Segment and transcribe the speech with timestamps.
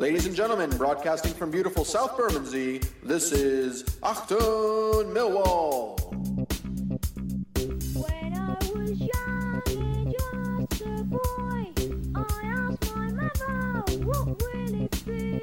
[0.00, 5.98] Ladies and gentlemen, broadcasting from beautiful South Bermondsey, this is Achtung Millwall.
[7.96, 10.14] When I was young and
[10.70, 11.72] just a boy,
[12.14, 15.42] I asked my mother, what will it be?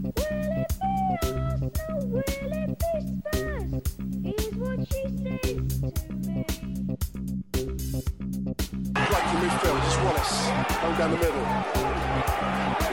[0.00, 0.94] Will it be?
[2.08, 2.96] Will it be
[3.28, 3.72] Spurs?
[4.24, 6.46] Is what she says to me.
[8.96, 10.34] Right to midfield, it's Wallace,
[10.96, 12.21] down the middle.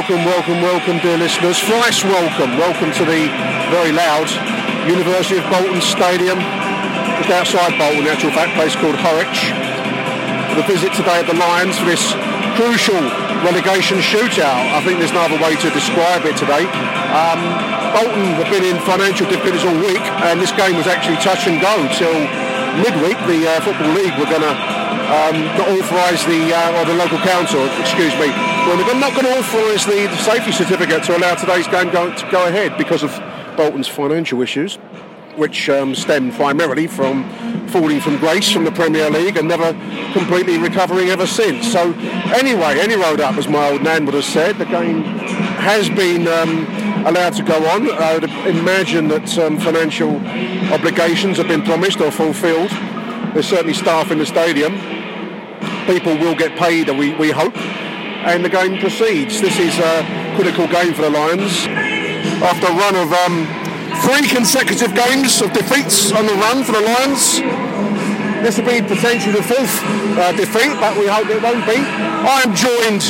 [0.00, 1.60] Welcome, welcome, welcome, dear listeners.
[1.60, 2.56] Thrice welcome.
[2.56, 3.28] Welcome to the
[3.68, 4.32] very loud
[4.88, 6.40] University of Bolton Stadium,
[7.20, 9.52] just outside Bolton, in actual fact, place called Horwich.
[10.56, 12.00] The visit today of the Lions for this
[12.56, 12.96] crucial
[13.44, 14.72] relegation shootout.
[14.72, 16.64] I think there's no other way to describe it today.
[17.12, 17.44] Um,
[17.92, 21.60] Bolton have been in financial difficulties all week, and this game was actually touch and
[21.60, 22.16] go till
[22.80, 23.20] midweek.
[23.28, 24.79] The uh, Football League were going to
[25.10, 29.26] um, not authorise the, uh, or the local council, excuse me, well, they're not going
[29.26, 33.10] to authorise the safety certificate to allow today's game go, to go ahead because of
[33.56, 34.76] Bolton's financial issues,
[35.34, 37.28] which um, stem primarily from
[37.70, 39.72] falling from grace from the Premier League and never
[40.12, 41.70] completely recovering ever since.
[41.70, 41.92] So,
[42.34, 46.28] anyway, any road up, as my old nan would have said, the game has been
[46.28, 46.66] um,
[47.06, 47.90] allowed to go on.
[47.90, 50.16] I would imagine that um, financial
[50.72, 52.70] obligations have been promised or fulfilled.
[53.34, 54.99] There's certainly staff in the stadium.
[55.90, 59.40] People will get paid, we, we hope and the game proceeds.
[59.40, 60.06] This is a
[60.36, 61.66] critical game for the Lions.
[62.46, 63.42] After a run of um,
[64.06, 67.40] three consecutive games of defeats on the run for the Lions,
[68.46, 69.82] this will be potentially the fourth
[70.14, 71.82] uh, defeat, but we hope it won't be.
[71.82, 73.02] I am joined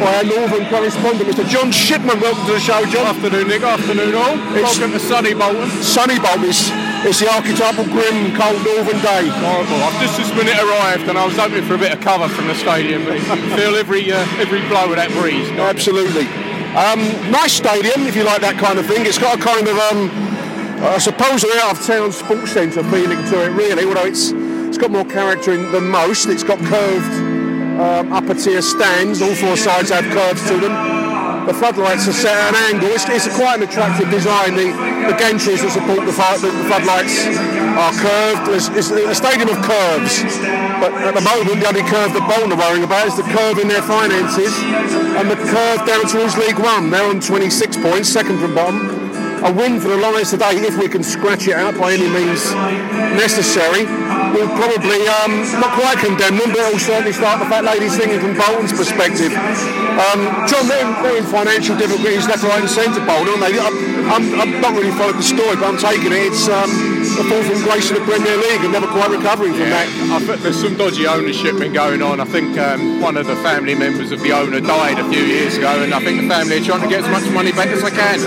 [0.00, 1.46] by our Northern correspondent, Mr.
[1.46, 2.20] John Shipman.
[2.20, 3.04] Welcome to the show, John.
[3.04, 3.62] Afternoon, Nick.
[3.62, 4.38] Afternoon, all.
[4.56, 5.68] It's- Welcome to sunny Bolton.
[5.82, 6.72] Sunny Bolton is
[7.04, 9.28] it's the archetypal grim, cold northern day.
[9.28, 9.80] Horrible.
[9.84, 12.48] I've just this minute arrived and I was hoping for a bit of cover from
[12.48, 13.04] the stadium.
[13.04, 15.48] But you can feel every uh, every blow of that breeze.
[15.52, 16.26] Absolutely.
[16.74, 16.98] Um,
[17.30, 19.06] nice stadium, if you like that kind of thing.
[19.06, 20.10] It's got a kind of, um,
[20.82, 23.84] I suppose, an out-of-town sports centre feeling to it, really.
[23.84, 26.26] Although it's it's got more character in, than most.
[26.26, 27.14] It's got curved
[27.78, 29.22] um, upper-tier stands.
[29.22, 31.13] All four sides have curves to them.
[31.44, 32.88] The floodlights are set at an angle.
[32.88, 34.56] It's, it's quite an attractive design.
[34.56, 34.72] The,
[35.12, 37.20] the gantries that support the, fi- the, the floodlights
[37.76, 38.48] are curved.
[38.48, 40.24] It's, it's a stadium of curves.
[40.80, 43.60] But at the moment, the only curve that Bolton are worrying about is the curve
[43.60, 44.56] in their finances
[45.20, 46.88] and the curve down towards League One.
[46.88, 49.04] They're on 26 points, second from bottom.
[49.44, 52.40] A win for the Lions today, if we can scratch it out by any means
[53.20, 53.84] necessary,
[54.32, 57.88] will probably um, not quite condemn them, but it will certainly start the fat lady
[57.88, 59.34] singing from Bolton's perspective.
[59.34, 63.58] Um, John, they're, in- they're in financial difficulties left, right, and centre, Bolton, aren't they?
[63.60, 66.32] I'm, I'm, not really followed the story, but I'm taking it.
[66.32, 66.68] It's um,
[67.20, 69.86] a fall from grace in the Premier League and never quite recovering from that.
[70.12, 72.20] I think there's some dodgy ownership been going on.
[72.20, 75.56] I think um, one of the family members of the owner died a few years
[75.56, 77.82] ago, and I think the family are trying to get as much money back as
[77.82, 78.18] they can,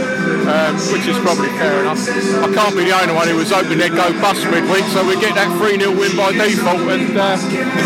[0.47, 1.99] um, which is probably fair enough.
[1.99, 5.19] I can't be the only one who was hoping they'd go bust midweek, so we
[5.19, 7.35] get that 3 0 win by default and uh,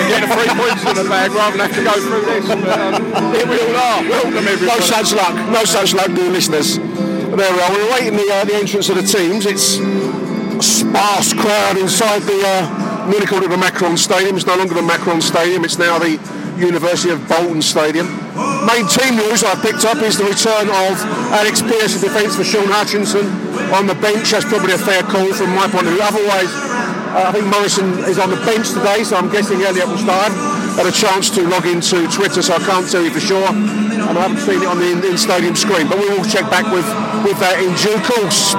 [0.07, 2.45] get the three points in the bag rather than have to go through this.
[2.45, 3.99] But um, here we all are.
[4.05, 5.33] Welcome, No such luck.
[5.49, 6.77] No such luck, dear listeners.
[6.77, 7.71] There we are.
[7.71, 9.45] We're awaiting the, uh, the entrance of the teams.
[9.45, 14.35] It's a sparse crowd inside the, uh, nearly called it the Macron Stadium.
[14.35, 16.19] It's no longer the Macron Stadium, it's now the
[16.57, 18.07] University of Bolton Stadium.
[18.65, 20.93] Main team news I picked up is the return of
[21.33, 23.25] Alex Pearce in defence for Shaun Hutchinson
[23.73, 24.31] on the bench.
[24.31, 26.03] That's probably a fair call from my point of view.
[26.03, 26.51] Otherwise,
[27.11, 30.31] uh, I think Morison is on the bench today, so I'm guessing Elliott will start.
[30.79, 34.15] Had a chance to log into Twitter, so I can't tell you for sure, and
[34.15, 35.87] I haven't seen it on the in- in-stadium screen.
[35.89, 36.87] But we will check back with,
[37.27, 38.55] with that in due course.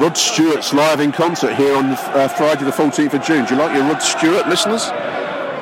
[0.00, 3.44] Rod Stewart's live in concert here on uh, Friday the 14th of June.
[3.44, 4.88] Do you like your Rod Stewart listeners?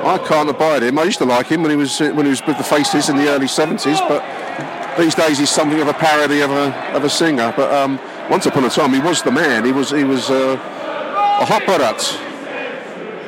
[0.05, 0.99] I can't abide him.
[0.99, 3.17] I used to like him when he was when he was with the Faces in
[3.17, 4.25] the early 70s, but
[4.99, 7.53] these days he's something of a parody of a of a singer.
[7.57, 8.01] But um,
[8.31, 9.65] once upon a time he was the man.
[9.65, 10.55] He was he was uh,
[11.41, 12.19] a hot product.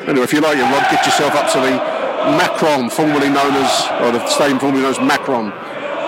[0.08, 1.76] Anyway, if you like your Rod, get yourself up to the
[2.36, 5.52] Macron, formerly known as or the stadium formerly known as Macron.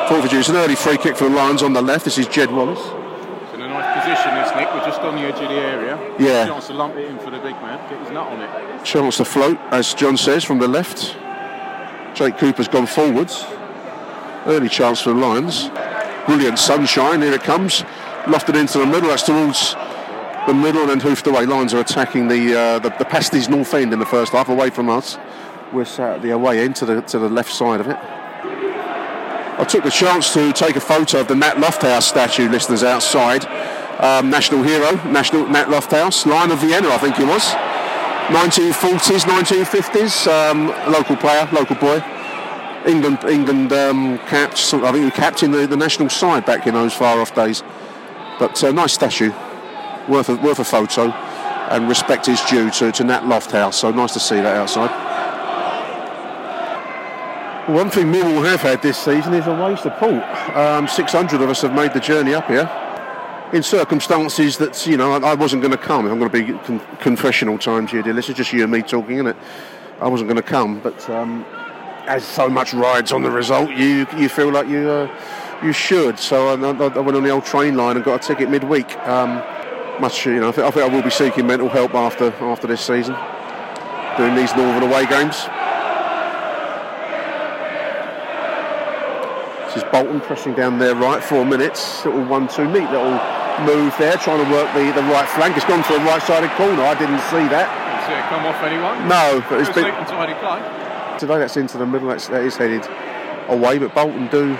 [0.08, 0.40] June.
[0.40, 2.04] It's an early free kick for the Lions on the left.
[2.04, 2.78] This is Jed Wallace.
[2.78, 4.68] It's in a nice position, this Nick.
[4.74, 5.96] We're just on the edge of the area.
[6.18, 6.46] Yeah.
[6.46, 7.78] Chance to lump it in for the big man.
[7.88, 8.84] Get his nut on it.
[8.84, 11.16] Chance to float, as John says, from the left.
[12.14, 13.44] Jake Cooper's gone forwards.
[14.46, 15.70] Early chance for the Lions.
[16.26, 17.82] Brilliant sunshine, here it comes.
[18.24, 19.74] Lofted into the middle, that's towards
[20.46, 21.46] the middle and then hoofed away.
[21.46, 24.70] Lions are attacking the, uh, the, the Pasties North End in the first half, away
[24.70, 25.18] from us.
[25.72, 27.96] We're sat at the away end to the, to the left side of it.
[29.56, 33.44] I took the chance to take a photo of the Nat Lofthouse statue, listeners outside.
[34.00, 37.54] Um, national hero, national Nat Lofthouse, Lion of Vienna, I think he was.
[38.28, 42.02] 1940s, 1950s, um, local player, local boy.
[42.86, 44.74] England, England um, capped.
[44.74, 47.62] I think he captained the, the national side back in those far off days.
[48.38, 49.30] But uh, nice statue,
[50.08, 51.10] worth a, worth a photo,
[51.70, 53.74] and respect is due to, to Nat Lofthouse.
[53.74, 54.90] So nice to see that outside.
[57.68, 60.22] One thing Millwall have had this season is a away support.
[60.56, 62.68] Um, 600 of us have made the journey up here
[63.54, 66.06] in circumstances that you know I, I wasn't going to come.
[66.06, 68.12] I'm going to be con- confessional times here, dear.
[68.12, 69.36] This is just you and me talking, isn't it?
[70.00, 71.46] I wasn't going to come, but um,
[72.06, 75.08] as so much rides on the result, you you feel like you uh,
[75.62, 76.18] you should.
[76.18, 78.98] So I, I, went on the old train line and got a ticket midweek.
[79.06, 79.42] Um,
[80.00, 82.66] much you know, I think, I think I will be seeking mental help after after
[82.66, 83.14] this season,
[84.18, 85.46] doing these northern away games.
[89.72, 92.04] This is Bolton pressing down their right, four minutes.
[92.04, 93.18] Little one-two meet, little
[93.62, 95.56] move there, trying to work the, the right flank.
[95.56, 96.82] It's gone to a right-sided corner.
[96.82, 97.70] I didn't see that.
[97.70, 99.06] Didn't see it come off anyone.
[99.08, 100.60] No, but it's been tidy play.
[101.18, 101.38] today.
[101.38, 102.08] That's into the middle.
[102.08, 102.86] That's, that is headed
[103.48, 104.56] away, but Bolton do.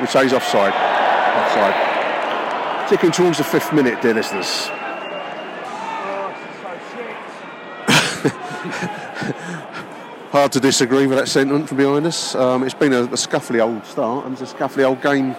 [0.00, 0.72] We say he's offside.
[0.74, 2.88] Offside.
[2.88, 4.68] Ticking towards the fifth minute, dear listeners.
[10.30, 12.34] Hard to disagree with that sentiment from behind us.
[12.34, 15.34] Um, it's been a, a scuffly old start and it's a scuffly old game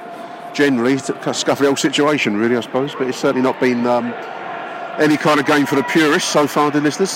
[0.59, 0.93] generally.
[0.95, 2.93] It's a scuffly old situation, really, I suppose.
[2.93, 4.13] But it's certainly not been um,
[4.99, 7.11] any kind of game for the purists so far, dear listeners.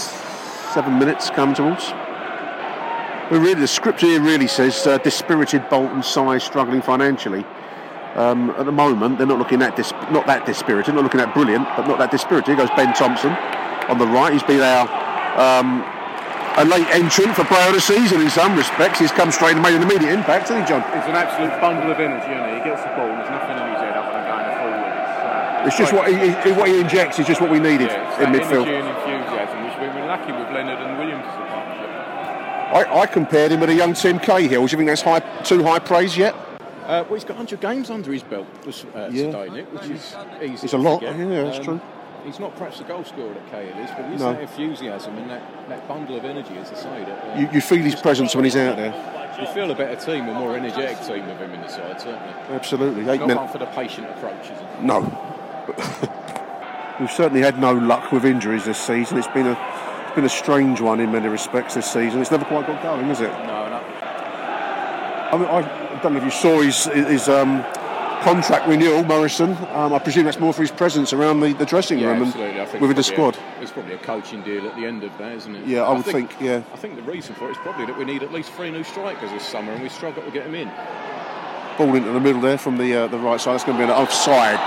[0.73, 1.91] Seven minutes come towards.
[3.29, 7.43] Well, really, the script here really says uh, dispirited Bolton size struggling financially.
[8.15, 11.33] Um, at the moment, they're not looking that dis- not that dispirited, not looking that
[11.33, 12.47] brilliant, but not that dispirited.
[12.47, 13.31] Here goes Ben Thompson
[13.89, 14.31] on the right.
[14.31, 14.87] He's been our
[15.37, 15.83] um,
[16.57, 18.99] a late entrant for player of the season in some respects.
[18.99, 20.81] He's come straight and made an immediate impact, hasn't he, John?
[20.93, 22.53] It's an absolute bundle of energy, isn't he?
[22.57, 24.81] He gets the ball, and there's nothing in his head other than going forward.
[24.93, 26.15] It's, uh, It's just what he,
[26.45, 28.67] he- what he injects is just what we needed yeah, it's in that midfield.
[28.69, 31.89] energy and enthusiasm, which we've been lucky with Leonard and Williams as a partnership.
[32.73, 34.65] I, I compared him with a young Tim Cahill.
[34.65, 36.33] Do you think that's high, too high praise yet?
[36.85, 39.25] Uh, well, he's got 100 games under his belt this, uh, Yeah.
[39.31, 40.53] today, Nick, which is easy.
[40.65, 41.79] It's a to lot, yeah, that's true.
[42.25, 44.33] He's not perhaps the goal scorer that Cahill is, but he's No.
[44.33, 47.03] that enthusiasm and that, that bundle of energy, as I say.
[47.03, 48.93] That, uh, You, you feel his presence when he's out there.
[49.39, 52.33] you feel a better team, a more energetic team with him in the side, certainly.
[52.51, 53.01] Absolutely.
[53.09, 53.37] Eight Not minutes.
[53.39, 54.81] one for the patient approach, is it?
[54.81, 54.99] No.
[56.99, 59.17] We've certainly had no luck with injuries this season.
[59.17, 59.57] It's been a
[60.05, 62.21] it's been a strange one in many respects this season.
[62.21, 63.29] It's never quite got going, has it?
[63.31, 63.81] No, no.
[65.31, 67.63] I, mean, I don't know if you saw his his um,
[68.23, 69.51] contract renewal, Morison.
[69.71, 72.23] Um, I presume that's more for his presence around the, the dressing Yeah, room.
[72.35, 73.35] I and within the squad.
[73.35, 75.67] A, it's probably a coaching deal at the end of that, isn't it?
[75.67, 76.63] Yeah, I would think, yeah.
[76.73, 78.83] I think the reason for it is probably that we need at least three new
[78.83, 80.71] strikers this summer, and we struggle to get them in.
[81.77, 83.53] Ball into the middle there from the uh, the right side.
[83.53, 84.59] That's going to be an offside.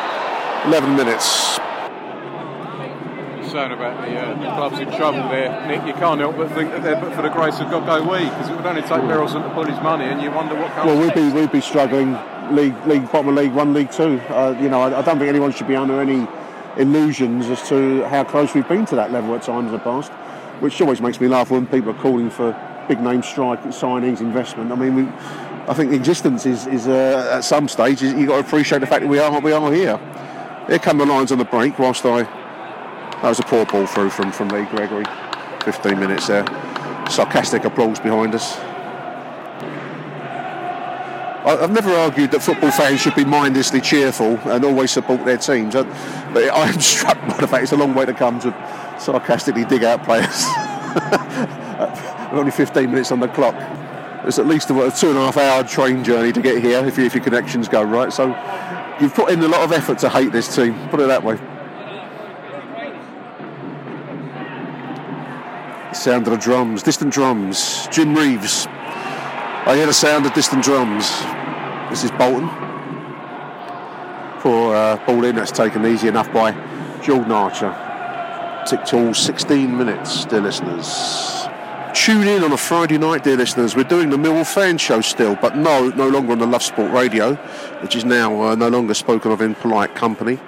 [0.66, 1.58] 11 minutes.
[3.56, 5.86] Saying about the, uh, the club's in trouble there, Nick.
[5.86, 8.18] You can't help but think that they're but for the grace of God go we,
[8.28, 10.76] because it would only take Berylson to pull his money, and you wonder what.
[10.84, 12.18] Well, we'd be we'd be struggling
[12.54, 14.20] league league bottom of league one, league two.
[14.28, 16.28] Uh, you know, I, I don't think anyone should be under any
[16.76, 20.12] illusions as to how close we've been to that level at times in the past,
[20.60, 22.52] which always makes me laugh when people are calling for
[22.88, 24.70] big name strike signings, investment.
[24.70, 25.02] I mean, we,
[25.66, 28.86] I think the existence is is uh, at some stage you've got to appreciate the
[28.86, 29.98] fact that we are what we are here.
[30.66, 32.44] Here come the lines on the break whilst I
[33.22, 35.04] That was a poor ball through from, from Lee Gregory.
[35.64, 36.44] 15 minutes there.
[37.08, 38.58] Sarcastic applause behind us.
[41.46, 45.76] I've never argued that football fans should be mindlessly cheerful and always support their teams,
[45.76, 45.84] uh,
[46.34, 48.50] but I am struck by the fact it's a long way to come to
[48.98, 50.44] sarcastically dig out players.
[52.32, 53.54] Only 15 minutes on the clock.
[54.26, 56.84] It's at least a, a two and a half hour train journey to get here
[56.84, 58.12] if, you, if your connections go right.
[58.12, 58.26] So
[59.00, 61.38] you've put in a lot of effort to hate this team, put it that way.
[66.06, 67.88] Sound of the drums, distant drums.
[67.90, 68.68] Jim Reeves.
[68.68, 71.10] I hear the sound of distant drums.
[71.90, 72.48] This is Bolton.
[74.38, 76.52] Poor uh, ball in, that's taken easy enough by
[77.02, 77.74] Jordan Archer.
[78.68, 81.48] Tick till 16 minutes, dear listeners.
[81.92, 83.74] Tune in on a Friday night, dear listeners.
[83.74, 86.92] We're doing the Millwall fan show still, but no, no longer on the Love Sport
[86.92, 87.34] Radio,
[87.82, 90.38] which is now uh, no longer spoken of in polite company.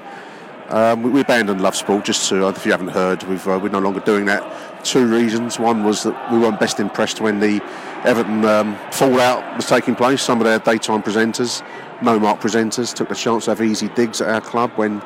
[0.69, 3.71] Um, we, we abandoned Love Sport just to, if you haven't heard, we've, uh, we're
[3.71, 4.45] no longer doing that.
[4.85, 5.59] Two reasons.
[5.59, 7.63] One was that we weren't best impressed when the
[8.05, 10.23] Everton um, fallout was taking place.
[10.23, 11.63] Some of their daytime presenters,
[12.01, 15.03] no mark presenters, took the chance to have easy digs at our club when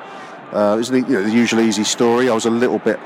[0.52, 2.28] uh, it was the, you know, the usual easy story.
[2.28, 2.98] I was a little bit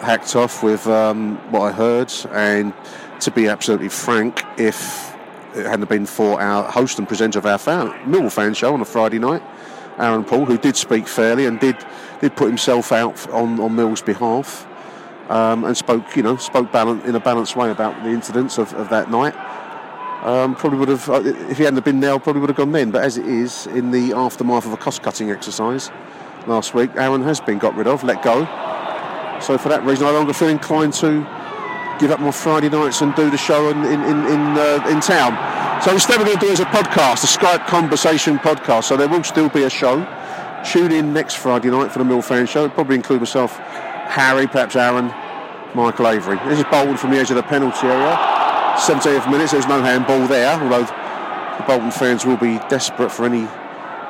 [0.00, 2.72] hacked off with um, what I heard, and
[3.20, 5.14] to be absolutely frank, if
[5.56, 8.80] it hadn't been for our host and presenter of our fan, Millwall fan show on
[8.80, 9.42] a Friday night,
[9.98, 11.76] Aaron Paul, who did speak fairly and did
[12.20, 14.66] did put himself out on on Mill's behalf,
[15.28, 18.88] um, and spoke you know spoke in a balanced way about the incidents of, of
[18.90, 19.34] that night.
[20.24, 22.90] Um, probably would have, uh, if he hadn't been there, probably would have gone then.
[22.90, 25.90] But as it is, in the aftermath of a cost-cutting exercise
[26.46, 28.46] last week, Aaron has been got rid of, let go.
[29.42, 31.26] So for that reason, I no longer feel inclined to
[32.00, 35.00] give up my Friday nights and do the show in in in in, uh, in
[35.00, 35.82] town.
[35.82, 38.84] So instead, we're going to do it as a podcast, a Skype conversation podcast.
[38.84, 40.06] So there will still be a show.
[40.64, 42.64] Tune in next Friday night for the Mill Fan Show.
[42.64, 43.60] It'll probably include myself,
[44.06, 45.06] Harry, perhaps Aaron,
[45.74, 46.36] Michael Avery.
[46.48, 48.16] This is Bolton from the edge of the penalty area.
[48.76, 49.50] 70th minute.
[49.50, 53.48] There's no handball there, although the Bolton fans will be desperate for any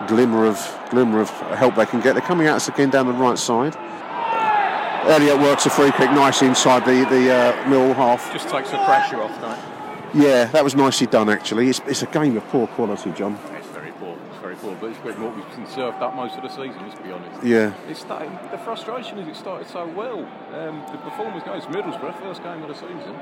[0.07, 0.59] glimmer of
[0.91, 2.15] glimmer of help they can get.
[2.15, 3.77] They're coming at us again down the right side.
[5.07, 8.33] Elliott works a free kick nicely inside the the uh, Mill half.
[8.33, 9.75] Just takes the pressure off, don't it?
[10.15, 11.69] Yeah, that was nicely done actually.
[11.69, 13.39] It's, it's a game of poor quality, John.
[14.67, 14.93] It's very.
[14.93, 16.81] It's very poor, but it's been what we've conserved up most of the season.
[16.89, 17.43] Let's be honest.
[17.43, 17.73] Yeah.
[18.51, 20.21] The frustration is it started so well.
[20.53, 23.17] Um, the performance goes Middlesbrough, first game of the season.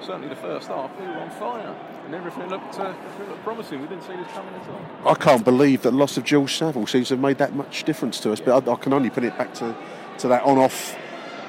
[0.00, 1.74] Certainly the first half, we were on fire,
[2.04, 3.80] and everything looked, uh, everything looked promising.
[3.80, 5.10] We didn't see this coming at all.
[5.10, 8.20] I can't believe that loss of George Saville seems to have made that much difference
[8.20, 8.40] to us.
[8.40, 9.74] But I, I can only put it back to,
[10.18, 10.96] to that on-off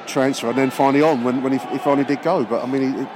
[0.08, 2.46] transfer and then finally on when, when he, he finally did go.
[2.46, 3.08] But I mean, he-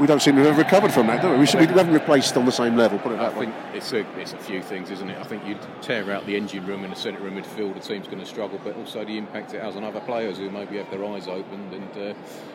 [0.00, 1.38] we don't seem to have recovered from that, do we?
[1.38, 2.98] We, should, we haven't replaced on the same level.
[2.98, 3.44] Put it I way.
[3.46, 5.18] think it's a, it's a few things, isn't it?
[5.18, 8.06] I think you'd tear out the engine room and the centre room midfield, the team's
[8.06, 10.90] going to struggle, but also the impact it has on other players who maybe have
[10.90, 12.14] their eyes opened and uh,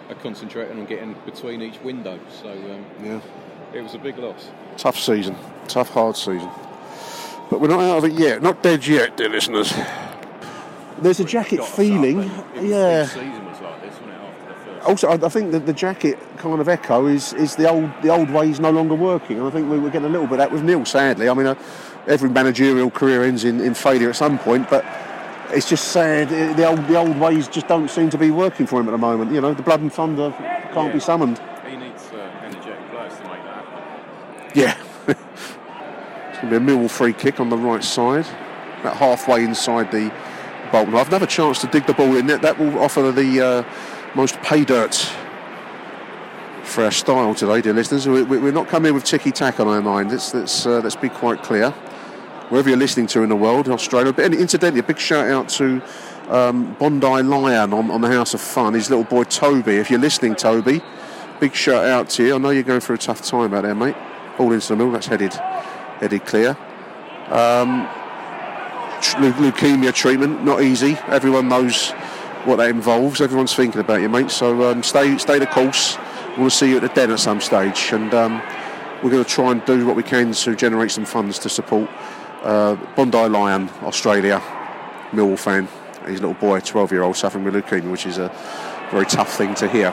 [0.10, 2.20] are concentrating on getting between each window.
[2.42, 3.22] So um, Yeah.
[3.74, 4.50] it was a big loss.
[4.78, 5.36] Tough season,
[5.68, 6.50] tough, hard season.
[7.52, 8.42] But we're not out of it yet.
[8.42, 9.72] Not dead yet, dear listeners.
[10.98, 12.22] There's a jacket Got up, feeling.
[12.22, 12.26] it
[12.56, 13.04] was- Yeah.
[13.04, 14.16] The season was like this, wasn't it?
[14.16, 14.75] After the first.
[14.86, 18.10] Also, I I think that the jacket kind of echo is, is the old the
[18.10, 20.38] old ways no longer working, and I think we were getting a little bit of
[20.40, 20.86] that with Neil.
[20.86, 21.56] Sadly, I mean, uh,
[22.08, 24.86] every managerial career ends in, in failure at some point, but
[25.50, 28.80] it's just sad the old the old ways just don't seem to be working for
[28.80, 29.32] him at the moment.
[29.32, 30.32] You know, the blood and thunder
[30.74, 31.40] can't be summoned.
[31.68, 34.52] He needs uh, energetic players to make that happen.
[34.54, 34.78] Yeah.
[35.08, 38.26] it's going to be a Millwall free kick on the right side,
[38.82, 40.14] about halfway inside the
[40.72, 41.08] Bolton half.
[41.08, 42.28] Another chance to dig the ball in.
[42.28, 43.64] That that will offer the uh,
[44.16, 44.96] most pay dirt
[46.64, 48.08] for our style today, dear listeners.
[48.08, 50.12] We, we're not coming with ticky tack on our mind.
[50.12, 51.72] Let's let's uh, let's be quite clear.
[52.50, 54.14] Wherever you're listening to in the world, Australia.
[54.14, 55.82] But incidentally, a big shout out to
[56.30, 58.76] um, Bondi Lion on, on the House of Fun.
[58.76, 59.78] His little boy Toby.
[59.78, 60.82] If you're listening, Toby,
[61.40, 62.36] big shout out to you.
[62.36, 63.96] I know you're going through a tough time out there, mate.
[64.38, 64.92] All into the middle.
[64.92, 66.58] That's headed headed clear.
[67.30, 67.88] Um,
[69.02, 70.98] leukemia treatment, not easy.
[71.08, 71.94] Everyone knows
[72.46, 73.22] what that involves.
[73.22, 74.32] Everyone's thinking about you, mate.
[74.32, 75.98] So um, stay stay the course.
[76.38, 78.42] We'll see you at the den at some stage, and um,
[79.02, 81.90] we're going to try and do what we can to generate some funds to support
[82.44, 84.40] uh, Bondi Lion, Australia,
[85.12, 85.68] Millwall fan.
[86.06, 88.30] His little boy, 12 year old, suffering with leukemia, which is a
[88.92, 89.92] very tough thing to hear.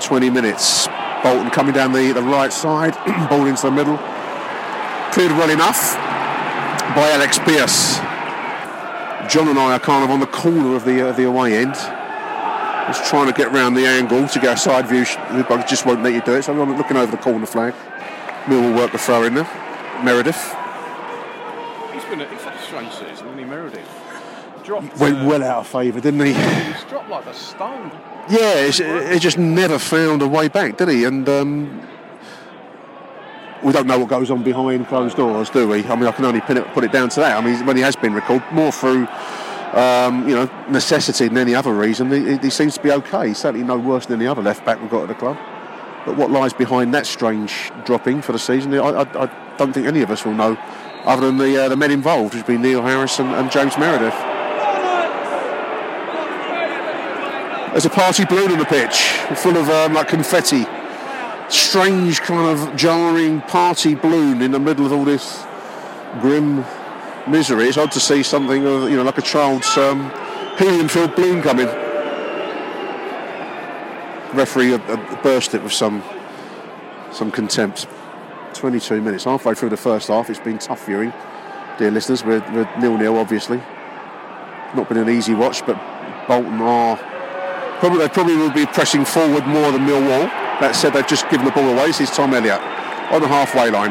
[0.00, 0.88] 20 minutes.
[1.22, 2.94] Bolton coming down the, the right side,
[3.30, 3.96] ball into the middle.
[5.12, 5.94] Cleared well enough
[6.96, 8.11] by Alex Pearce.
[9.32, 11.72] John and I are kind of on the corner of the uh, the away end.
[11.72, 15.06] Just trying to get round the angle to get a side view.
[15.48, 16.42] But just won't let you do it.
[16.42, 17.74] So I'm looking over the corner flag.
[18.46, 19.48] Mill will work the throw in there.
[20.04, 20.36] Meredith.
[21.94, 23.88] He's been a, he's had a strange season, hasn't he, Meredith?
[24.64, 24.98] dropped.
[24.98, 26.34] went uh, well out of favour, didn't he?
[26.34, 27.90] He was dropped like a stone.
[28.28, 31.04] Yeah, it just never found a way back, did he?
[31.04, 31.88] And um,
[33.62, 35.84] we don't know what goes on behind closed doors, do we?
[35.84, 37.36] I mean, I can only pin it, put it down to that.
[37.36, 39.06] I mean, when he has been recalled, more through
[39.72, 43.28] um, you know necessity than any other reason, he, he seems to be okay.
[43.28, 45.38] He's certainly no worse than any other left back we've got at the club.
[46.04, 49.86] But what lies behind that strange dropping for the season, I, I, I don't think
[49.86, 50.58] any of us will know,
[51.04, 53.78] other than the uh, the men involved, which would be Neil Harris and, and James
[53.78, 54.14] Meredith.
[57.72, 58.96] There's a party balloon on the pitch,
[59.38, 60.66] full of um, like confetti.
[61.52, 65.44] Strange kind of jarring party balloon in the middle of all this
[66.20, 66.64] grim
[67.28, 67.68] misery.
[67.68, 70.10] It's odd to see something, uh, you know, like a child's um,
[70.56, 71.66] helium-filled balloon coming.
[74.34, 74.78] Referee
[75.22, 76.02] burst it with some
[77.12, 77.86] some contempt.
[78.54, 80.30] 22 minutes, halfway through the first half.
[80.30, 81.12] It's been tough viewing,
[81.78, 82.24] dear listeners.
[82.24, 83.58] We're, we're nil-nil, obviously.
[84.74, 85.76] Not been an easy watch, but
[86.26, 86.96] Bolton are
[87.82, 90.41] Probably, they probably will be pressing forward more than Millwall.
[90.62, 91.86] That said, they've just given the ball away.
[91.86, 92.60] This is Tom Elliott
[93.10, 93.90] on the halfway line.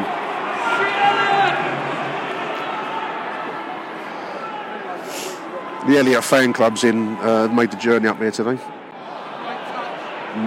[5.86, 8.58] The Elliott fan club's in uh, made the journey up here today.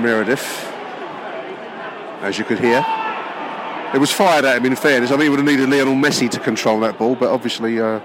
[0.02, 0.66] Meredith,
[2.22, 2.84] as you could hear,
[3.94, 4.66] it was fired at him.
[4.66, 7.30] In fairness, I mean, he would have needed Lionel Messi to control that ball, but
[7.30, 7.80] obviously.
[7.80, 8.00] Uh,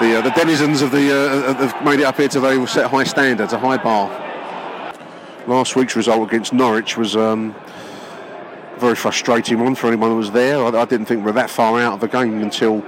[0.00, 2.90] the, uh, the denizens of the uh, have made it up here today will set
[2.90, 4.25] high standards, a high bar.
[5.46, 7.54] Last week's result against Norwich was um,
[8.74, 10.58] a very frustrating one for anyone who was there.
[10.58, 12.84] I, I didn't think we were that far out of the game until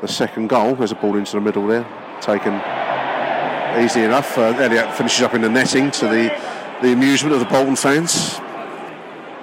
[0.00, 0.74] the second goal.
[0.74, 1.86] There's a ball into the middle there,
[2.22, 2.54] taken
[3.84, 4.38] easy enough.
[4.38, 6.34] Uh, Elliott finishes up in the netting to the,
[6.80, 8.38] the amusement of the Bolton fans.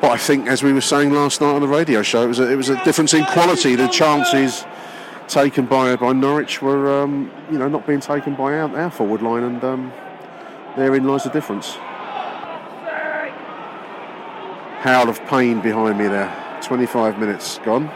[0.01, 2.39] But I think, as we were saying last night on the radio show, it was
[2.39, 3.75] a, it was a difference in quality.
[3.75, 4.65] The chances
[5.27, 9.21] taken by by Norwich were um, you know not being taken by our, our forward
[9.21, 9.93] line, and um,
[10.75, 11.77] therein lies the difference.
[14.83, 16.59] Howl of pain behind me there.
[16.61, 17.89] 25 minutes gone.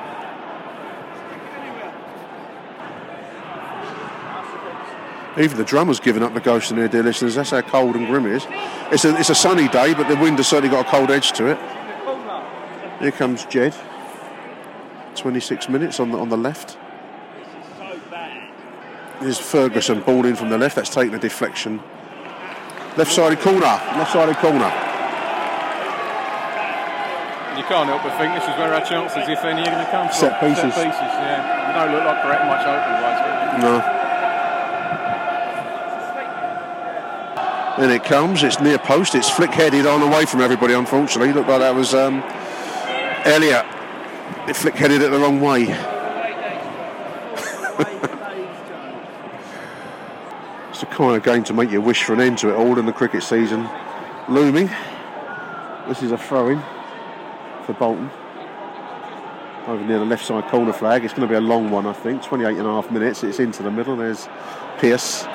[5.37, 7.35] Even the drummer's given up the ghost in here, dear listeners.
[7.35, 8.47] That's how cold and grim it is.
[8.89, 11.33] It's a, it's a sunny day, but the wind has certainly got a cold edge
[11.33, 11.57] to it.
[13.01, 13.75] Here comes Jed.
[15.15, 16.77] 26 minutes on the, on the left.
[19.19, 20.77] Here's Ferguson, ball in from the left.
[20.77, 21.81] That's taken a deflection.
[22.95, 23.59] Left sided corner.
[23.59, 24.96] Left sided corner.
[27.67, 30.07] Can't help but think this is where our chances, if any, are going to come
[30.07, 30.15] from.
[30.15, 30.73] Set pieces.
[30.73, 31.67] Set pieces, yeah.
[31.67, 33.19] They don't look like correct much open ones.
[33.59, 33.83] No.
[37.77, 38.43] Then it comes.
[38.43, 39.15] It's near post.
[39.15, 40.75] It's flick headed on away from everybody.
[40.75, 42.23] Unfortunately, looked like that was um,
[43.25, 43.65] Elliott.
[44.47, 45.63] It flick headed it the wrong way.
[50.69, 52.79] it's the kind of game to make you wish for an end to it all
[52.79, 53.69] in the cricket season
[54.29, 54.69] looming.
[55.89, 56.63] This is a throw in
[57.67, 58.09] for Bolton.
[59.67, 61.03] Over near the left side corner flag.
[61.03, 62.23] It's going to be a long one, I think.
[62.23, 63.23] 28 and a half minutes.
[63.23, 63.97] It's into the middle.
[63.97, 64.27] There's
[64.79, 65.25] Pearce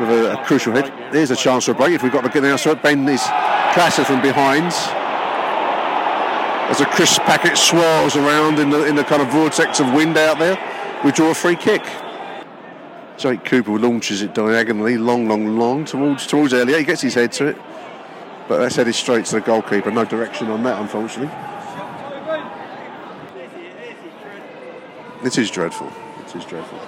[0.00, 0.90] with a, a crucial hit.
[1.12, 2.56] There's a chance for a break if we've got get there.
[2.56, 4.72] So Ben is clashed from behind.
[6.70, 10.16] As a crisp packet swirls around in the in the kind of vortex of wind
[10.16, 10.58] out there,
[11.04, 11.82] we draw a free kick.
[13.18, 16.78] Jake Cooper launches it diagonally, long, long, long towards towards Elliott.
[16.78, 17.58] He gets his head to it,
[18.48, 19.90] but that's headed straight to the goalkeeper.
[19.90, 21.32] No direction on that, unfortunately.
[25.24, 25.90] It is dreadful.
[26.20, 26.78] It is dreadful.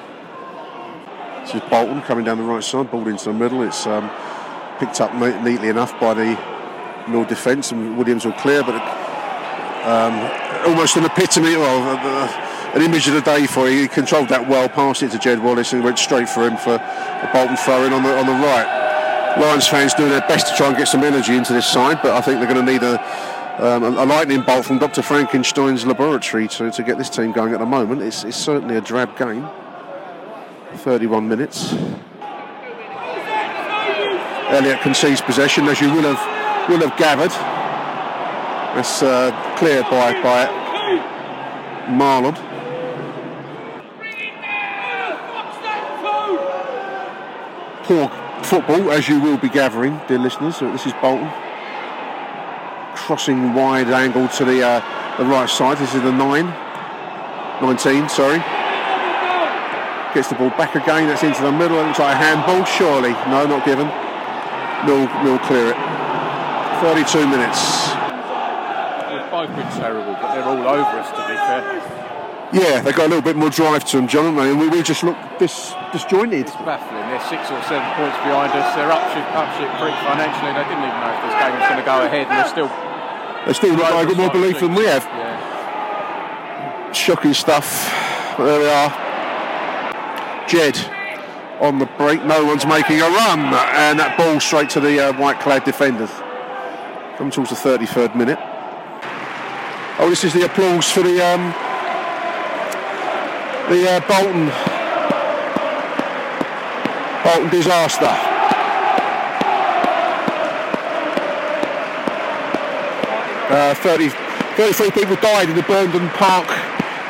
[1.41, 3.63] This is Bolton coming down the right side, ball into the middle.
[3.63, 4.11] It's um,
[4.79, 6.39] picked up neatly enough by the
[7.09, 8.75] Mill defence, and Williams will clear, but
[9.87, 13.83] um, almost an epitome, of uh, an image of the day for you.
[13.83, 16.75] He controlled that well, passed it to Jed Wallace, and went straight for him for
[16.75, 18.85] a Bolton throw in on the on the right.
[19.41, 22.13] Lions fans doing their best to try and get some energy into this side, but
[22.13, 22.97] I think they're going to need a,
[23.59, 25.01] um, a, lightning bolt from Dr.
[25.01, 28.03] Frankenstein's laboratory to, to get this team going at the moment.
[28.03, 29.49] It's, it's certainly a drab game.
[30.75, 31.73] 31 minutes.
[34.49, 37.31] Elliott concedes possession, as you will have will have gathered.
[38.77, 40.47] That's uh, cleared by by
[41.89, 42.35] Mahlon.
[47.85, 48.09] Poor
[48.45, 50.57] football, as you will be gathering, dear listeners.
[50.57, 51.33] So this is Bolton
[53.07, 54.83] crossing wide angle to the uh,
[55.17, 55.79] the right side.
[55.79, 56.51] This is the nine,
[57.63, 58.11] 19.
[58.11, 58.43] Sorry.
[60.11, 61.07] Gets the ball back again.
[61.07, 61.79] That's into the middle.
[61.79, 62.67] It looks like a handball.
[62.67, 63.87] Surely, no, not given.
[64.83, 65.79] Mill, Mill clear it.
[66.83, 67.95] 32 minutes.
[67.95, 71.63] They've both been terrible, but they're all over us, to be fair.
[72.51, 74.51] Yeah, they got a little bit more drive to them, John, haven't they?
[74.51, 76.51] And we, we just look dis, disjointed.
[76.51, 77.07] It's baffling.
[77.07, 78.67] They're six or seven points behind us.
[78.75, 80.51] They're up shit, up shit creek financially.
[80.59, 82.86] They didn't even know if this game was going to go ahead, and they're still.
[83.47, 85.05] They still look like got more belief than we have.
[85.05, 86.93] Yeah.
[86.93, 87.89] Shocking stuff.
[88.37, 88.91] But there we are.
[90.49, 90.77] Jed
[91.61, 92.25] on the break.
[92.25, 96.11] No one's making a run, and that ball straight to the uh, white-clad defenders.
[97.19, 98.39] Come towards the 33rd minute.
[99.99, 101.55] Oh, this is the applause for the um,
[103.71, 104.51] the uh, Bolton
[107.25, 108.26] Bolton disaster.
[113.49, 114.09] Uh, 30,
[114.59, 116.49] 33 people died in the Burnden Park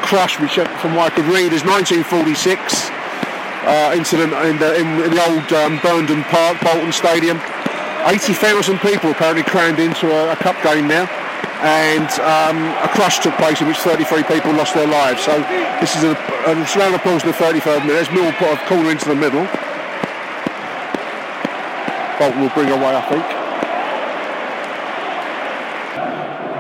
[0.05, 2.93] crash, which uh, from what I could read is 1946
[3.67, 5.81] uh, incident in the, in, in the old um,
[6.29, 7.41] Park, Bolton Stadium.
[8.07, 11.11] 80,000 people apparently crammed into a, a cup game now,
[11.65, 15.25] and um, a crash took place in which 33 people lost their lives.
[15.25, 15.35] So
[15.81, 16.15] this is a,
[16.47, 17.99] a round of applause in the 33rd minute.
[17.99, 19.43] There's Mill put a corner into the middle.
[22.21, 23.36] Bolton will bring away, I think.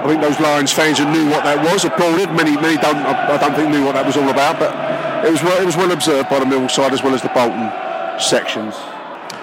[0.07, 2.31] I think those Lions fans who knew what that was applauded.
[2.31, 2.95] Many, many don't.
[2.95, 4.71] I don't think knew what that was all about, but
[5.27, 7.29] it was well, it was well observed by the Mill side as well as the
[7.31, 7.73] Bolton
[8.21, 8.77] sections.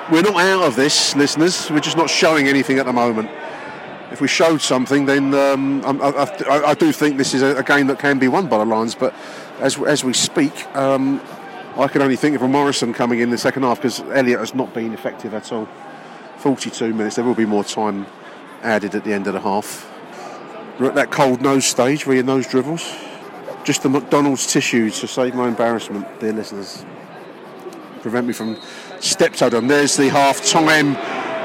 [0.10, 1.70] We're not out of this, listeners.
[1.70, 3.30] We're just not showing anything at the moment.
[4.14, 7.58] If we showed something, then um, I, I, I, I do think this is a,
[7.58, 8.96] a game that can be won by the Lions.
[8.96, 9.14] But
[9.60, 11.20] as as we speak, um,
[11.76, 14.56] I can only think of a Morison coming in the second half because Elliott has
[14.56, 15.68] not been effective at all.
[16.38, 17.18] 42 minutes.
[17.18, 18.06] There will be more time
[18.62, 19.90] added at the end of the half.
[20.84, 22.94] We're at that cold nose stage where your nose dribbles.
[23.64, 26.84] Just the McDonald's tissues to save my embarrassment, dear listeners.
[28.02, 28.58] Prevent me from
[29.00, 29.70] stepped over them.
[29.70, 30.96] There's the half-time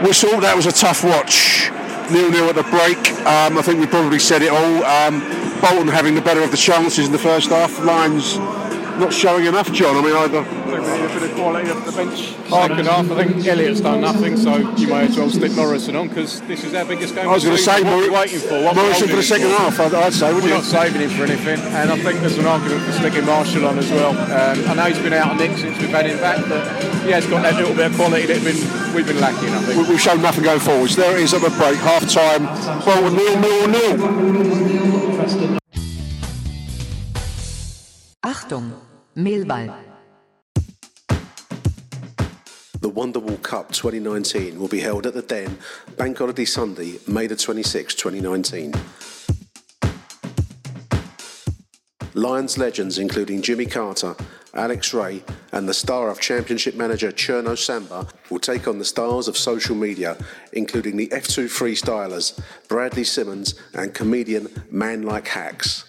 [0.04, 0.40] whistle.
[0.40, 1.70] That was a tough watch.
[2.10, 2.98] Nil-nil at the break.
[3.28, 4.82] Um, I think we probably said it all.
[4.82, 5.20] Um,
[5.60, 7.78] Bolton having the better of the chances in the first half.
[7.84, 8.38] Lions
[8.98, 9.96] not showing enough, John.
[9.96, 10.40] I mean, either.
[10.40, 12.34] I think we a bit of quality off the bench.
[12.48, 16.08] Second half, I think Elliott's done nothing, so you may as well stick Morison on
[16.08, 17.28] because this is our biggest game.
[17.28, 17.86] I was going to say season.
[17.88, 18.62] What are we waiting for?
[18.64, 19.78] What Morison for the second him half.
[19.80, 20.70] I'd, I'd say, We're wouldn't not you?
[20.70, 23.90] saving him for anything, and I think there's an argument for sticking Marshall on as
[23.90, 24.10] well.
[24.10, 26.64] Um, I know he's been out on Nick since we've had him back, but
[27.04, 29.58] he has got that little bit of quality that we've been, we've been lacking, I
[29.60, 29.82] think.
[29.82, 30.96] We- We've shown nothing going forwards.
[30.96, 32.44] There it is at the break, half time.
[32.84, 35.58] Bolton nil, nil, nil.
[38.24, 38.72] Achtung,
[42.80, 45.58] The Wonderwall Cup 2019 will be held at the Den,
[45.96, 48.74] Bank Holiday Sunday, May the 26th, 2019.
[52.14, 54.14] Lions legends including Jimmy Carter,
[54.54, 59.26] Alex Rae, and the star of Championship manager Cherno Samba will take on the stars
[59.26, 60.16] of social media,
[60.52, 65.87] including the F2 freestylers Bradley Simmons and comedian Man Like Hacks.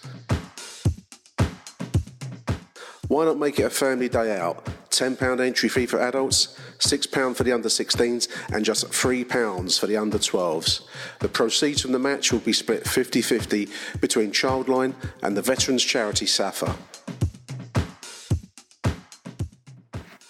[3.10, 4.63] Why not make it a family day out?
[4.91, 9.98] £10 entry fee for adults, £6 for the under 16s, and just £3 for the
[9.98, 10.82] under 12s.
[11.19, 13.67] The proceeds from the match will be split 50 50
[14.00, 14.93] between Childline
[15.24, 16.76] and the veterans charity SSAFA.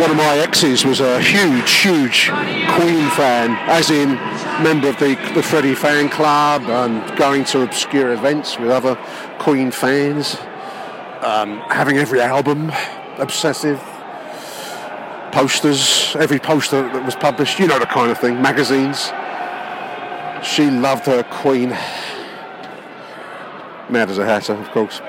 [0.00, 4.14] One of my exes was a huge, huge Queen fan, as in
[4.62, 8.94] member of the the Freddie fan club and going to obscure events with other
[9.38, 10.36] Queen fans.
[11.22, 12.72] Um, having every album,
[13.18, 13.80] obsessive
[15.32, 19.10] posters, every poster that was published, you know the kind of thing, magazines.
[20.44, 21.70] She loved her Queen.
[23.88, 25.00] Mad as a hatter, of course.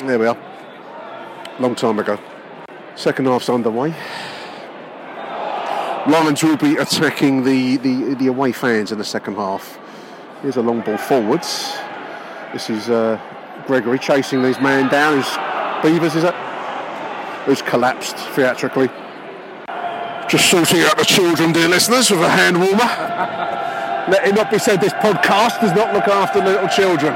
[0.00, 0.38] There we are.
[1.58, 2.18] Long time ago.
[2.94, 3.94] Second half's underway.
[6.06, 9.78] Lions will be attacking the, the, the away fans in the second half.
[10.40, 11.76] Here's a long ball forwards.
[12.52, 13.20] This is uh,
[13.66, 15.22] Gregory chasing his man down.
[15.82, 16.34] Beevers, is it?
[17.44, 18.88] Who's collapsed theatrically.
[20.28, 22.84] Just sorting out the children, dear listeners, with a hand warmer.
[24.12, 27.14] Let it not be said this podcast does not look after little children.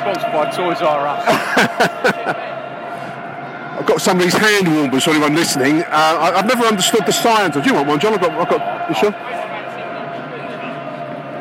[0.00, 1.28] Sponsored by Toys R Us.
[3.78, 5.82] I've got some of these hand warmers for anyone listening.
[5.82, 7.54] Uh, I, I've never understood the science.
[7.54, 8.14] of Do you want one, John?
[8.14, 8.32] I've got.
[8.32, 8.88] I've got.
[8.88, 9.14] You sure?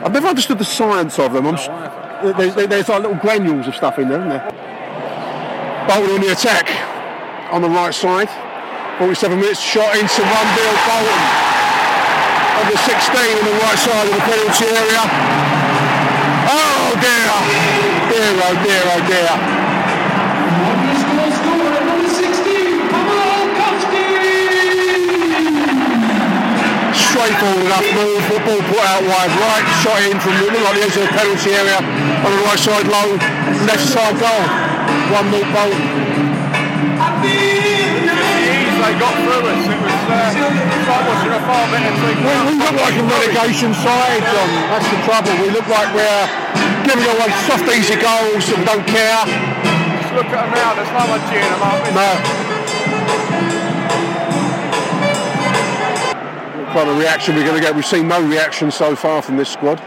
[0.05, 1.47] I've never understood the science of them.
[1.47, 1.55] I'm,
[2.37, 4.47] there's, there's like little granules of stuff in there, isn't there?
[5.87, 6.69] Bolton on the attack
[7.51, 8.29] on the right side.
[8.99, 11.17] 47 minutes, shot into one Bill Bolton.
[12.61, 15.01] Under 16 on the right side of the penalty area.
[16.45, 17.33] Oh dear!
[18.13, 19.33] Dear, oh dear, oh dear.
[26.93, 30.85] Straightforward enough move, the ball put out wide right, shot in from the, like the
[30.85, 33.17] edge of the penalty area on the right side low,
[33.65, 34.45] left side goal.
[35.09, 37.72] One more Bolton.
[38.93, 39.65] They got through us.
[39.65, 42.13] It was, uh, it was like watching a far better team.
[42.13, 44.49] We, we look like a relegation side, John.
[44.69, 45.33] That's the trouble.
[45.41, 46.29] We look like we're
[46.85, 49.25] giving away soft, easy goals and don't care.
[49.97, 50.77] Just look at them now.
[50.77, 51.81] There's no one cheering them up.
[51.89, 52.21] No.
[56.61, 57.73] What kind of reaction we're going to get?
[57.73, 59.81] We've seen no reaction so far from this squad.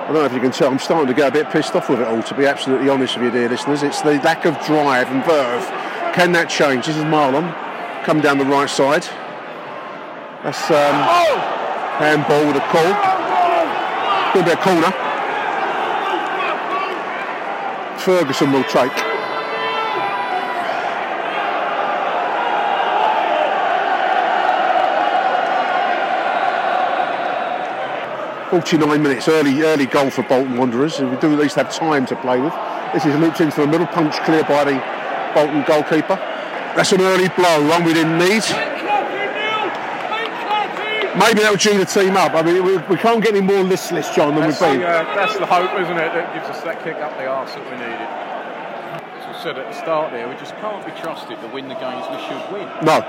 [0.00, 1.90] I don't know if you can tell, I'm starting to get a bit pissed off
[1.90, 3.82] with it all, to be absolutely honest with you, dear listeners.
[3.82, 5.91] It's the lack of drive and verve.
[6.14, 6.86] Can that change?
[6.86, 7.54] This is Mahlon,
[8.04, 9.02] come down the right side.
[10.44, 10.94] That's um,
[11.96, 12.92] handball with a call.
[14.32, 14.92] Could be a corner.
[17.98, 18.92] Ferguson will take.
[28.50, 31.00] Forty-nine minutes, early, early goal for Bolton Wanderers.
[31.00, 32.52] We do at least have time to play with.
[32.92, 35.01] This is looped into the middle, punch clear by the
[35.34, 36.16] Bolton goalkeeper.
[36.76, 38.42] That's an early blow, one we didn't need.
[41.12, 42.32] Maybe that'll due the team up.
[42.32, 44.80] I mean, we, we can't get any more listless, John, than That's we've been.
[44.80, 47.52] the, uh, that's the hope, isn't it, that gives us that kick up the arse
[47.52, 48.08] that we needed.
[49.20, 51.76] As we said at the start there, we just can't be trusted to win the
[51.76, 52.64] games we should win.
[52.80, 53.04] No,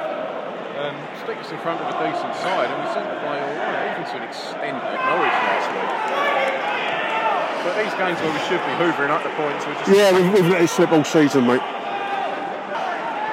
[0.84, 3.56] Um, stick us in front of a decent side, and we seem to play all
[3.56, 5.92] right, even to an extent at Norwich last week.
[7.64, 10.28] But these games where we should be hoovering up the points, we're just Yeah, we've,
[10.36, 11.64] we've let it slip all season, mate.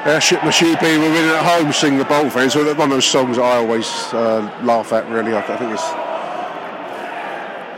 [0.07, 2.55] Airship Mashibi, we're winning at home, sing the Bolt fans.
[2.55, 5.35] So one of those songs I always uh, laugh at, really.
[5.35, 5.83] I, I think it's.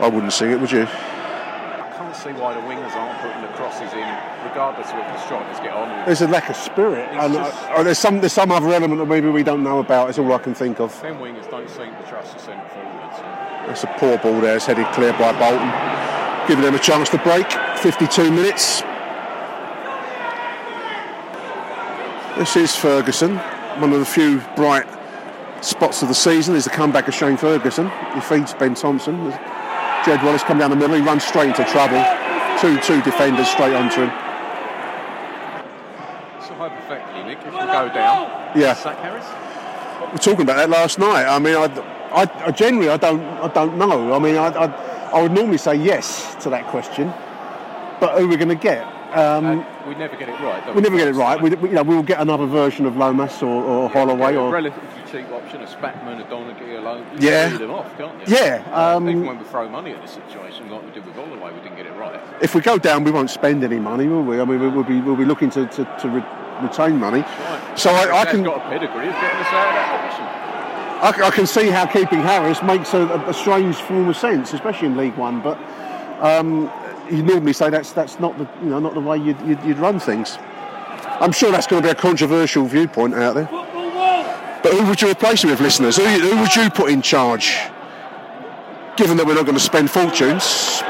[0.01, 0.83] I wouldn't sing it, would you?
[0.83, 4.07] I can't see why the wingers aren't putting the crosses in,
[4.47, 6.05] regardless of if the strikers get on.
[6.05, 7.09] There's a lack of spirit.
[7.11, 10.09] And, just- uh, there's, some, there's some other element that maybe we don't know about,
[10.09, 10.97] is all I can think of.
[11.01, 13.69] Them wingers don't seem to trust the centre forwards.
[13.69, 16.47] It's a poor ball there, it's headed clear by Bolton.
[16.47, 17.51] Giving them a chance to break.
[17.79, 18.81] 52 minutes.
[22.37, 23.37] This is Ferguson.
[23.79, 24.85] One of the few bright
[25.63, 27.91] spots of the season is the comeback of Shane Ferguson.
[28.15, 29.15] He feeds Ben Thompson.
[30.05, 32.03] Jed Wallace come down the middle, he runs straight into trouble.
[32.59, 34.09] Two two defenders straight onto him.
[36.41, 38.73] So hypothetically, Nick, if we go down, Yeah.
[38.73, 39.25] sack Harris.
[40.11, 41.25] We're talking about that last night.
[41.25, 41.65] I mean, I,
[42.11, 44.13] I, I generally I don't I don't know.
[44.13, 44.65] I mean, I, I,
[45.17, 47.13] I would normally say yes to that question,
[47.99, 48.85] but who are we going to get?
[49.13, 50.65] Um, we never get it right.
[50.65, 51.39] don't we never get it right.
[51.41, 54.51] We, we, you know, we'll get another version of Lomas or, or Holloway a or
[54.51, 57.05] relatively cheap option, a Spackman, a Donachie alone.
[57.19, 57.49] You Yeah.
[57.49, 58.35] can them off, can't you?
[58.35, 61.53] Yeah, um, Even when we throw money at the situation, like we did with Holloway,
[61.53, 62.19] we didn't get it right.
[62.41, 64.39] if we go down, we won't spend any money, will we?
[64.41, 66.25] I mean, we- we'll be we'll be looking to, to, to re-
[66.61, 67.19] retain money.
[67.21, 67.79] Right.
[67.79, 71.23] So I, I can got a pedigree of getting us out of that position.
[71.23, 74.87] I, I can see how keeping Harris makes a, a strange form of sense, especially
[74.87, 75.41] in League One.
[75.41, 75.57] But
[76.21, 76.71] um,
[77.09, 79.77] you normally say that's that's not the you know not the way you'd, you'd, you'd
[79.77, 80.37] run things.
[81.19, 83.47] I'm sure that's going to be a controversial viewpoint out there.
[84.63, 85.97] But who would you replace him with, listeners?
[85.97, 87.57] Who, who would you put in charge?
[88.95, 90.81] Given that we're not going to spend fortunes,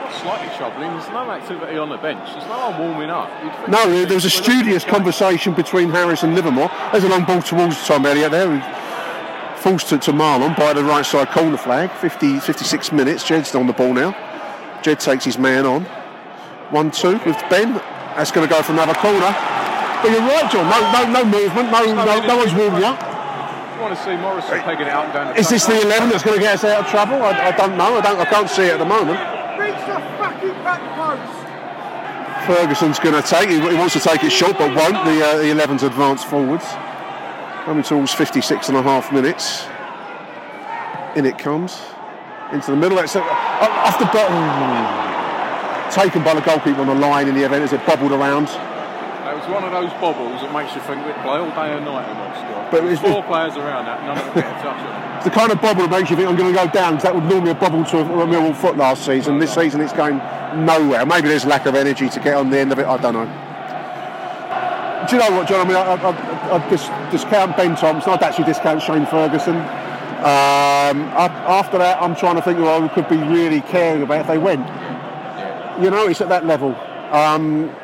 [0.00, 2.22] What's slightly troubling, there's no activity on the bench.
[2.32, 3.28] There's no one warming up.
[3.68, 6.70] No, there was a be- we're looking studious conversation between Harris and Livermore.
[6.92, 8.81] There's a long ball towards Tom Elliott there.
[9.62, 11.88] Who Falls to, to Mahlon by the right side corner flag.
[11.92, 13.22] 50, 56 minutes.
[13.22, 14.10] Jed's on the ball now.
[14.82, 15.84] Jed takes his man on.
[16.74, 17.74] 1 2 with Ben.
[18.18, 19.30] That's going to go for another corner.
[20.02, 20.66] But you're right, John.
[20.66, 21.70] No, no, no movement.
[21.70, 22.98] No, no, no one's warming up.
[23.76, 26.08] You want to see Morison pegging it out and down the Is this the 11
[26.08, 27.22] that's going to get us out of trouble?
[27.22, 27.98] I, I don't know.
[27.98, 29.20] I, don't, I can't see it at the moment.
[32.46, 33.48] Ferguson's going to take.
[33.48, 35.04] He, he wants to take it short, but won't.
[35.06, 36.66] The, uh, the 11's advance forwards.
[37.64, 39.66] Coming towards 56 and a half minutes.
[41.16, 41.80] In it comes.
[42.52, 42.96] Into the middle.
[42.98, 44.42] That's uh, off the bottom.
[45.92, 48.46] Taken by the goalkeeper on the line in the event as it bobbled around.
[48.48, 51.84] That was one of those bobbles that makes you think we'd play all day and
[51.84, 52.70] night in that squad.
[52.70, 55.16] But There was it's- four players around that, none of them get a touch.
[55.16, 57.04] It's the kind of bobble that makes you think I'm going to go down because
[57.04, 59.38] that would normally have bobbled to a, a Millwall foot last season.
[59.38, 60.18] This season it's going
[60.66, 61.06] nowhere.
[61.06, 62.86] Maybe there's lack of energy to get on the end of it.
[62.86, 63.30] I don't know.
[65.08, 65.60] Do you know what, John?
[65.60, 65.96] I mean, I, I,
[66.52, 68.12] I, I dis- discount Ben Thompson.
[68.12, 69.56] I'd actually discount Shane Ferguson.
[69.56, 74.20] Um, I- after that, I'm trying to think who I could be really caring about
[74.20, 74.66] if they went.
[75.82, 76.76] You know, it's at that level.
[77.12, 77.74] Um,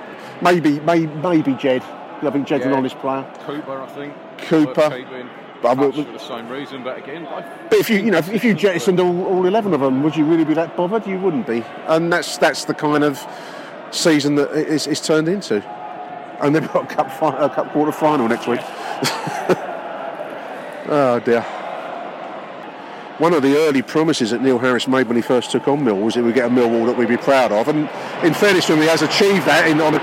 [0.40, 1.82] Maybe, may, maybe Jed.
[2.22, 3.28] I think Jed's an honest player.
[3.40, 4.14] Cooper, I think.
[4.38, 5.04] Cooper.
[5.60, 9.00] But for the same reason, but again, But if you, you know, if you jettisoned
[9.00, 11.06] all, all eleven of them, would you really be that bothered?
[11.08, 11.64] You wouldn't be.
[11.88, 13.20] And that's that's the kind of
[13.90, 15.60] season that it is, it's turned into.
[16.40, 18.60] And they've got a cup, fi- a cup quarter final next week.
[20.88, 21.40] oh dear.
[23.18, 25.98] One of the early promises that Neil Harris made when he first took on Mill
[25.98, 27.66] was that we'd get a Millwall that we'd be proud of.
[27.66, 27.90] And
[28.24, 30.00] in fairness to him, he has achieved that in, on a,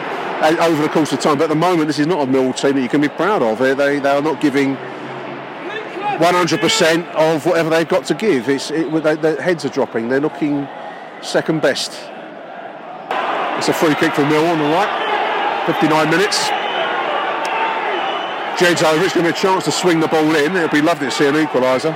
[0.65, 1.37] over the course of time.
[1.37, 3.41] But at the moment, this is not a Millwall team that you can be proud
[3.41, 3.59] of.
[3.59, 8.49] They, they, they are not giving 100% of whatever they've got to give.
[8.49, 10.09] It's, it, they, their heads are dropping.
[10.09, 10.67] They're looking
[11.21, 11.93] second best.
[13.57, 15.04] It's a free kick for Mill on the right.
[15.65, 16.49] 59 minutes.
[18.59, 19.03] Jed's over.
[19.03, 20.55] It's going to a chance to swing the ball in.
[20.55, 21.93] It'd be lovely to see an equaliser.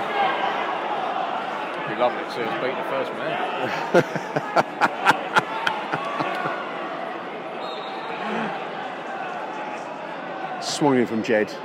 [1.75, 3.34] it'd be lovely to see us beat the first man.
[10.62, 11.55] Swung in from Jed.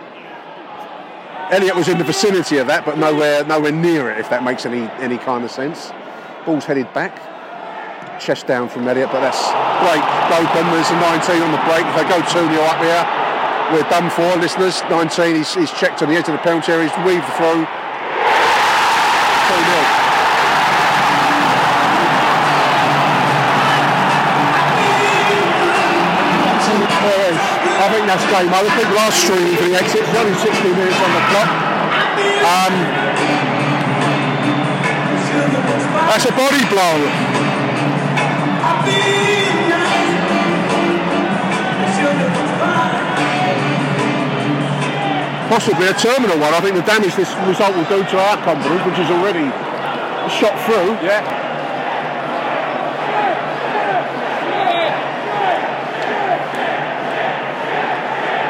[1.51, 4.19] Elliott was in the vicinity of that, but nowhere, nowhere near it.
[4.19, 5.91] If that makes any any kind of sense.
[6.45, 7.34] Ball's headed back.
[8.21, 9.43] Chest down from Elliott, but that's
[9.85, 10.65] break broken.
[10.73, 11.85] There's a 19 on the break.
[11.85, 13.05] If they go 2 0 up here,
[13.73, 14.83] we're done for, listeners.
[14.89, 17.65] 19, he's, he's checked on the edge of the penalty area, he's weaved through.
[17.65, 17.75] 2 0.
[27.85, 28.71] I think that's game over.
[28.81, 30.09] People are streaming for the exit.
[30.17, 31.53] Only 60 minutes on the clock.
[32.45, 32.75] Um,
[36.09, 37.34] that's a body blow.
[45.49, 46.53] Possibly a terminal one.
[46.53, 49.47] I think the damage this result will do to our confidence, which is already
[50.29, 50.99] shot through.
[51.07, 51.23] Yeah.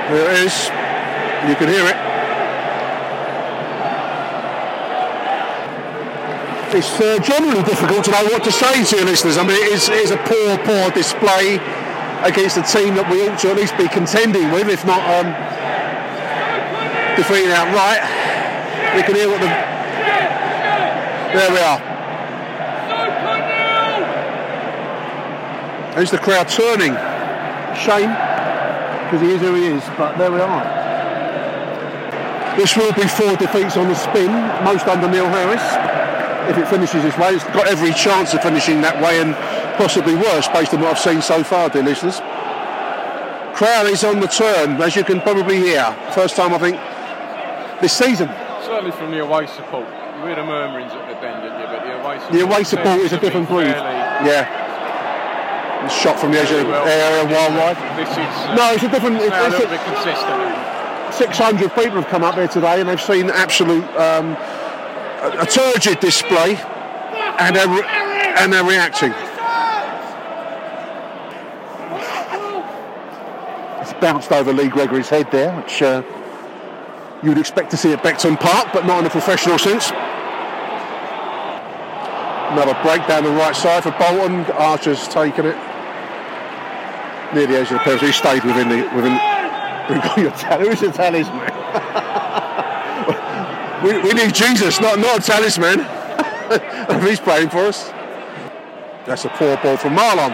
[0.09, 0.71] There it is.
[1.49, 2.04] You can hear it.
[6.75, 9.39] It's uh, generally difficult to know what to say to your listeners.
[9.39, 11.63] I mean, it is, it is a poor, poor display
[12.27, 15.31] against a team that we ought to at least be contending with, if not um,
[17.15, 18.03] defeating outright.
[18.99, 19.47] We can hear what the.
[21.31, 21.79] There we are.
[25.95, 26.99] There's the crowd turning.
[27.79, 28.11] Shame
[29.07, 30.65] because he is who he is, but there we are.
[32.57, 34.33] This will be four defeats on the spin,
[34.65, 35.94] most under Neil Harris.
[36.49, 39.35] If it finishes this way, it's got every chance of finishing that way and
[39.77, 42.21] possibly worse based on what I've seen so far, dear listeners.
[43.57, 45.85] Crowd is on the turn, as you can probably hear.
[46.13, 46.77] First time, I think,
[47.81, 48.29] this season.
[48.67, 49.87] Certainly from the away support.
[50.19, 51.67] You hear the murmurings at the bend, didn't you?
[51.67, 53.69] But the away support, The away support is a seems to be different breed.
[54.29, 54.45] Yeah.
[55.89, 57.77] Shot from the edge of the area, wide.
[57.97, 59.17] This is uh, No, it's a different.
[59.17, 61.13] It's, it's little a- bit consistent.
[61.13, 64.35] 600 people have come up here today and they've seen absolute um,
[65.25, 66.57] a, a turgid display
[67.39, 69.13] and they're, re- and they're reacting.
[73.81, 76.03] It's bounced over Lee Gregory's head there, which uh,
[77.23, 79.91] you would expect to see at Beckton Park, but not in a professional sense.
[82.53, 84.45] Another break down the right side for Bolton.
[84.53, 85.57] Archer's taken it
[87.35, 88.07] near the edge of the penalty.
[88.07, 89.13] He stayed within the within.
[89.91, 90.69] We've got your tally.
[90.69, 91.51] Who's talisman?
[93.85, 95.81] we, we need Jesus, not not a talisman.
[97.07, 97.91] he's praying for us.
[99.07, 100.33] That's a poor ball from Mahlon.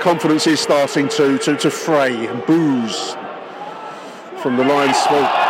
[0.00, 3.16] Confidence is starting to to, to fray and booze
[4.42, 4.96] from the Lions.
[5.08, 5.46] Well,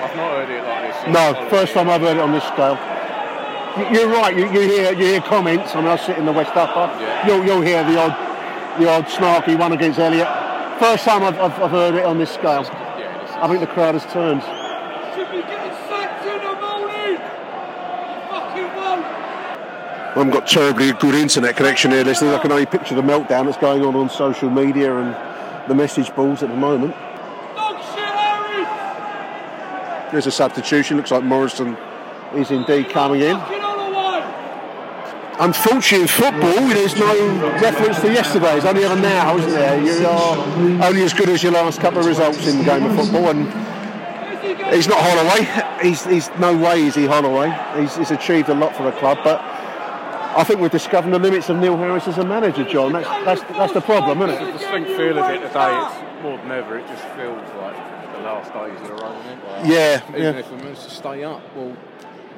[0.00, 0.97] I've not heard it like this.
[1.12, 2.78] No, first time I've heard it on this scale.
[3.76, 4.36] You- You're right.
[4.36, 5.74] You, you hear you hear comments.
[5.74, 6.90] I mean, I sit in the West Upper.
[7.02, 7.26] Yeah.
[7.26, 10.28] You'll you'll hear the odd the odd snarky one against Elliott.
[10.78, 12.62] First time I've, I've, I've heard it on this scale.
[12.64, 14.42] Yeah, I think the crowd has turned.
[15.14, 17.18] Should be getting sacked in the morning.
[18.30, 19.04] Fucking won't.
[19.04, 22.34] I haven't got terribly good internet connection here, listeners.
[22.34, 25.16] I can only picture the meltdown that's going on on social media and
[25.70, 26.94] the message boards at the moment.
[27.56, 28.64] Dog shit, Harry.
[30.10, 30.96] There's a substitution.
[30.96, 31.76] Looks like Morison
[32.34, 33.36] is indeed coming in.
[35.40, 37.14] Unfortunately, in football, there's no
[37.60, 38.56] reference to yesterday.
[38.56, 39.80] It's only ever now, isn't there?
[39.80, 40.36] You are
[40.88, 43.28] only as good as your last couple of results in the game of football.
[43.28, 43.46] And
[44.74, 45.88] he's not Holloway.
[45.88, 47.56] He's, he's no way is he Holloway.
[47.80, 51.48] He's, he's achieved a lot for the club, but I think we're discovering the limits
[51.50, 52.92] of Neil Harris as a manager, John.
[52.92, 54.52] That's that's, that's the problem, isn't it?
[54.52, 57.97] distinct feel of it today, it's more than ever, it just feels like
[58.28, 59.44] last days of the run, isn't it?
[59.44, 60.40] Like, Yeah, Even yeah.
[60.40, 61.76] if we manage to stay up, well,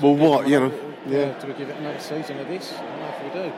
[0.01, 0.73] Well, what you know?
[1.07, 1.39] yeah.
[1.41, 2.73] do we give it another season of this?
[2.73, 3.53] I don't know if we do.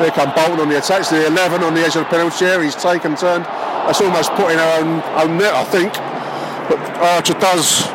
[0.00, 1.00] There come Bolton on the attack.
[1.00, 2.64] It's the 11 on the edge of the penalty area.
[2.64, 3.44] He's taken, turned.
[3.44, 5.92] That's almost put in our own, own net, I think.
[6.70, 7.88] But Archer does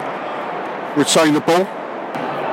[0.97, 1.63] retain the ball.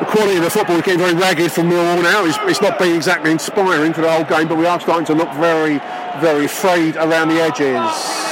[0.00, 2.24] The quality of the football is getting very ragged from Millwall now.
[2.24, 5.14] It's, it's not been exactly inspiring for the whole game, but we are starting to
[5.14, 5.78] look very,
[6.20, 8.29] very frayed around the edges.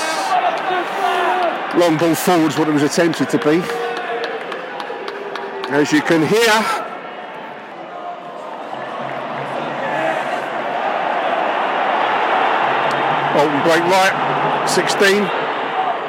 [1.76, 3.60] Long ball forwards, what it was attempted to be.
[5.70, 6.48] As you can hear,
[13.34, 15.28] Bolton break right, 16.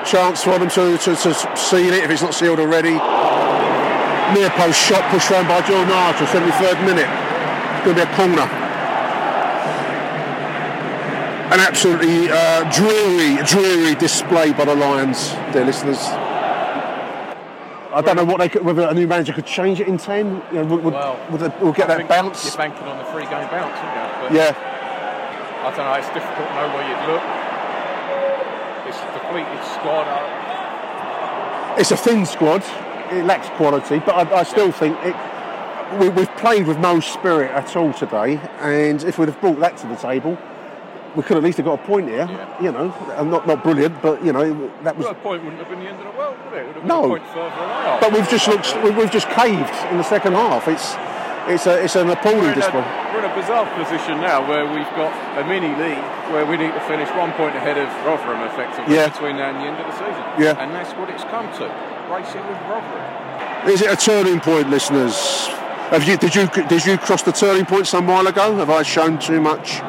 [0.05, 2.93] Chance for them to, to, to seal it if it's not sealed already.
[4.33, 7.83] Near post shot pushed round by Jordan Archer, 73rd minute.
[7.83, 8.58] Going to be a corner.
[11.49, 15.97] An absolutely uh, dreary, dreary display by the Lions, dear listeners.
[17.91, 20.27] I don't know what they could, whether a new manager could change it in 10.
[20.27, 21.19] You know, would, would, Well,
[21.59, 22.45] would get that bounce.
[22.45, 24.27] You're banking on the free game bounce, aren't you?
[24.27, 24.53] But Yeah,
[25.65, 27.25] I don't know, it's difficult to know where you'd look.
[28.85, 30.05] It's a depleted squad.
[31.79, 32.63] It's a thin squad.
[33.11, 35.15] It lacks quality, but I, I still think it.
[35.99, 39.77] We, we've played with no spirit at all today, and if we'd have brought that
[39.77, 40.37] to the table,
[41.15, 42.27] we could at least have got a point here.
[42.29, 42.61] Yeah.
[42.61, 45.05] You know, and not not brilliant, but you know that was.
[45.05, 46.61] Well, a point wouldn't have been the end of the world, would it?
[46.61, 47.03] It would have been No.
[47.15, 48.01] a point.
[48.01, 48.75] But we've just looked.
[48.83, 50.67] we- We've just caved in the second half.
[50.67, 50.95] It's
[51.47, 52.83] it's a it's an appalling a, display.
[53.13, 56.73] we're in a bizarre position now where we've got a mini league where we need
[56.73, 59.09] to finish one point ahead of Rotherham effectively Yeah.
[59.09, 60.23] between now and the end of the season.
[60.37, 60.61] Yeah.
[60.61, 61.65] And that's what it's come to.
[62.11, 63.69] Racing with Rotherham.
[63.69, 65.47] Is it a turning point, listeners?
[65.89, 68.55] Have you did you did you cross the turning point some while ago?
[68.57, 69.81] Have I shown too much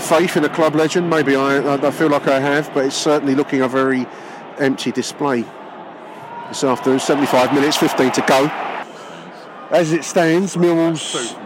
[0.00, 1.08] faith in a club legend?
[1.08, 4.06] Maybe I I feel like I have, but it's certainly looking a very
[4.58, 5.44] empty display
[6.48, 7.00] this afternoon.
[7.00, 8.46] 75 minutes, 15 to go.
[9.70, 11.36] As it stands, Two Millwall's.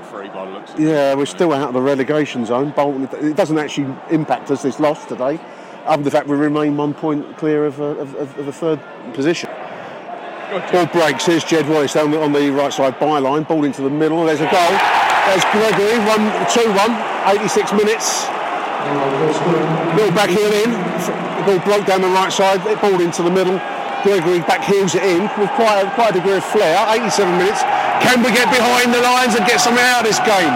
[0.78, 2.70] Yeah, we're still out of the relegation zone.
[2.70, 3.09] Bolton.
[3.20, 5.38] It doesn't actually impact us this loss today,
[5.84, 8.80] other than the fact we remain one point clear of, a, of, of, the third
[9.12, 9.50] position.
[10.70, 11.26] Ball breaks.
[11.26, 13.46] Here's Jed Wallace down on the right side byline.
[13.46, 14.24] Ball into the middle.
[14.24, 14.70] There's a goal.
[15.26, 15.98] There's Gregory.
[16.07, 17.12] One, two-one.
[17.26, 18.41] 86 minutes.
[19.97, 20.70] Little back heel in.
[20.72, 22.64] The ball broke down the right side.
[22.66, 23.61] It balled into the middle.
[24.03, 26.74] Gregory back heels it in with quite a, quite a degree of flair.
[26.91, 27.62] 87 minutes.
[28.03, 30.55] Can we get behind the lines and get something out of this game?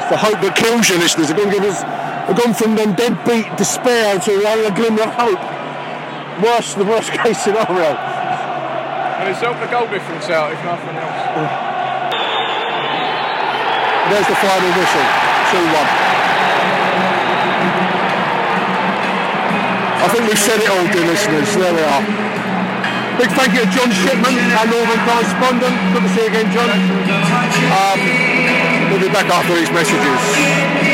[0.00, 1.28] It's the hope that kills you, listeners.
[1.28, 1.84] They're going to give us.
[2.24, 5.42] They've gone from them deadbeat despair to a glimmer of hope.
[6.42, 7.92] Worst, the worst case scenario.
[7.92, 11.73] And it's helped the goal difference out, if nothing else.
[14.10, 15.06] There's the final whistle.
[15.54, 16.14] 2-1.
[20.04, 21.48] I think we've said it all, dear listeners.
[21.56, 22.04] There we are.
[23.16, 25.74] Big thank you to John Shipman, our Northern correspondent.
[25.94, 26.68] Good to see you again, John.
[26.68, 28.00] Um,
[28.90, 30.93] we'll be back after these messages.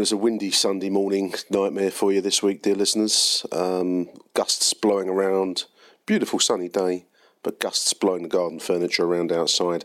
[0.00, 3.44] Well, it's a windy Sunday morning nightmare for you this week, dear listeners.
[3.52, 5.66] Um, gusts blowing around.
[6.06, 7.04] Beautiful sunny day,
[7.42, 9.84] but gusts blowing the garden furniture around outside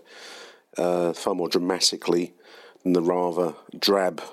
[0.77, 2.33] uh, far more dramatically
[2.83, 4.23] than the rather drab,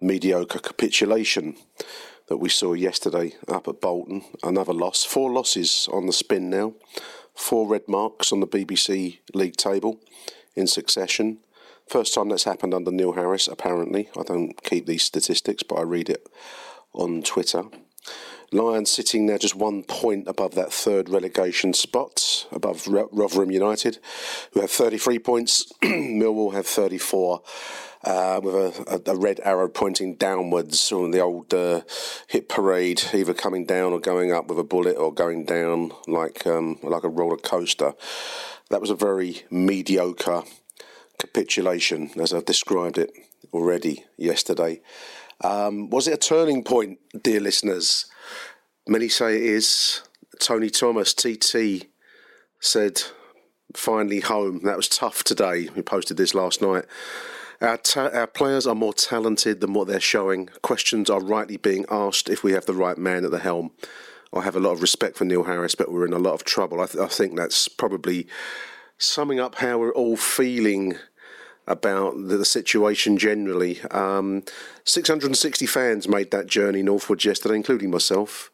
[0.00, 1.54] mediocre capitulation
[2.26, 4.24] that we saw yesterday up at Bolton.
[4.42, 5.04] Another loss.
[5.04, 6.74] Four losses on the spin now.
[7.36, 10.00] Four red marks on the BBC league table
[10.56, 11.38] in succession.
[11.90, 14.10] First time that's happened under Neil Harris, apparently.
[14.16, 16.24] I don't keep these statistics, but I read it
[16.92, 17.64] on Twitter.
[18.52, 23.98] Lions sitting now just one point above that third relegation spot, above Rotherham United,
[24.52, 25.72] who have 33 points.
[25.82, 27.42] Millwall have 34.
[28.04, 31.80] Uh, with a, a, a, red arrow pointing downwards on the old uh,
[32.28, 36.46] hit parade, either coming down or going up with a bullet, or going down like
[36.46, 37.94] um, like a roller coaster.
[38.70, 40.44] That was a very mediocre
[41.20, 43.12] capitulation, as I've described it
[43.52, 44.80] already yesterday.
[45.42, 48.06] Um, was it a turning point, dear listeners?
[48.88, 50.02] Many say it is.
[50.40, 51.86] Tony Thomas, TT,
[52.60, 53.02] said,
[53.76, 54.62] finally home.
[54.64, 55.68] That was tough today.
[55.74, 56.86] We posted this last night.
[57.60, 60.48] Our, ta- our players are more talented than what they're showing.
[60.62, 63.72] Questions are rightly being asked if we have the right man at the helm.
[64.32, 66.44] I have a lot of respect for Neil Harris, but we're in a lot of
[66.44, 66.80] trouble.
[66.80, 68.26] I, th- I think that's probably
[68.96, 70.96] summing up how we're all feeling
[71.70, 73.80] about the, situation generally.
[73.90, 74.42] Um,
[74.84, 78.50] 660 fans made that journey northwards yesterday, including myself.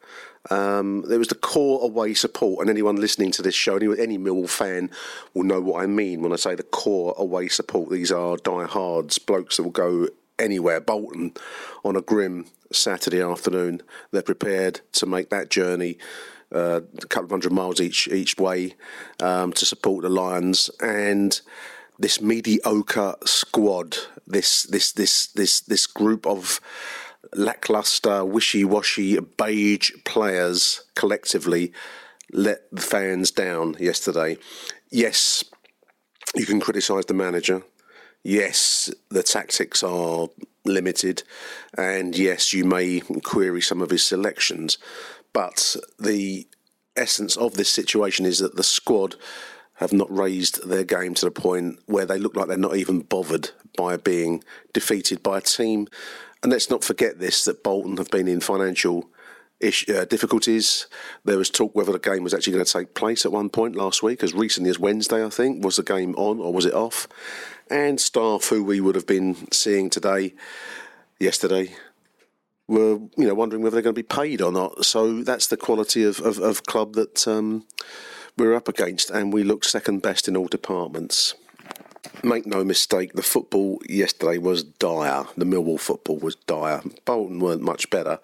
[0.51, 4.19] Um, there was the core away support, and anyone listening to this show, any, any
[4.19, 4.91] Millwall fan,
[5.35, 7.91] will know what I mean when I say the core away support.
[7.91, 10.09] These are diehards, blokes that will go
[10.39, 11.33] anywhere, Bolton,
[11.85, 13.83] on a grim Saturday afternoon.
[14.11, 15.99] They're prepared to make that journey.
[16.53, 18.75] Uh, a couple of hundred miles each each way
[19.21, 21.41] um, to support the Lions, and
[21.99, 26.61] this mediocre squad, this this this this this group of
[27.35, 31.73] lackluster, wishy-washy, beige players collectively
[32.33, 34.37] let the fans down yesterday.
[34.91, 35.45] Yes,
[36.35, 37.63] you can criticise the manager.
[38.23, 40.29] Yes, the tactics are
[40.65, 41.23] limited,
[41.79, 44.79] and yes, you may query some of his selections.
[45.33, 46.49] But the
[46.97, 49.17] essence of this situation is that the squad
[49.77, 53.01] have not raised their game to the point where they look like they're not even
[53.01, 55.87] bothered by being defeated by a team
[56.43, 59.11] and let's not forget this that Bolton have been in financial
[59.61, 60.87] ish, uh, difficulties.
[61.25, 63.75] There was talk whether the game was actually going to take place at one point
[63.75, 65.65] last week, as recently as Wednesday, I think.
[65.65, 67.09] Was the game on or was it off?
[67.69, 70.35] And staff who we would have been seeing today,
[71.19, 71.75] yesterday,
[72.69, 74.85] were you know wondering whether they're going to be paid or not.
[74.85, 77.67] So that's the quality of, of, of club that um,
[78.37, 81.35] we're up against, and we look second best in all departments
[82.23, 85.25] make no mistake, the football yesterday was dire.
[85.37, 86.83] The Millwall football was dire.
[87.05, 88.19] Bolton weren't much better.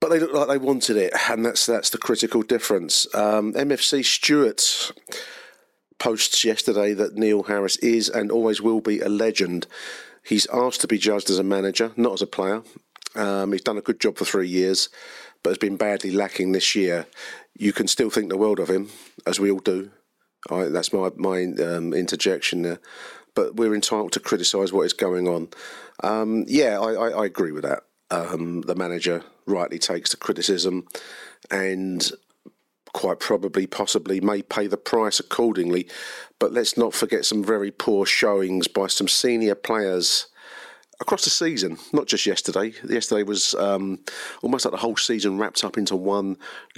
[0.00, 3.12] But they looked like they wanted it, and that's that's the critical difference.
[3.14, 4.92] Um, MFC Stewart
[5.98, 9.66] posts yesterday that Neil Harris is and always will be a legend.
[10.24, 12.62] He's asked to be judged as a manager, not as a player.
[13.16, 14.88] Um, he's done a good job for three years,
[15.42, 17.06] but has been badly lacking this year.
[17.56, 18.90] You can still think the world of him,
[19.26, 19.90] as we all do.
[20.50, 22.80] That's my my um, interjection there.
[23.34, 25.48] But we're entitled to criticise what is going on.
[26.02, 27.84] Um, yeah, I, I, I, agree with that.
[28.10, 30.86] Um, the manager rightly takes the criticism,
[31.50, 32.10] and
[32.92, 35.88] quite probably, possibly, may pay the price accordingly.
[36.38, 40.26] But let's not forget some very poor showings by some senior players
[41.00, 42.72] across the season, not just yesterday.
[42.88, 44.00] Yesterday was um,
[44.42, 46.36] almost like the whole season wrapped up into one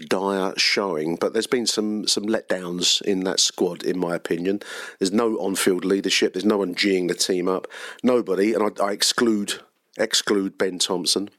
[0.09, 1.16] dire showing.
[1.16, 4.61] But there's been some some letdowns in that squad, in my opinion.
[4.99, 6.35] There's no on-field leadership.
[6.35, 7.66] There's no one geeing the team up.
[8.03, 9.61] Nobody, and I, I exclude
[9.99, 11.31] exclude Ben Thompson,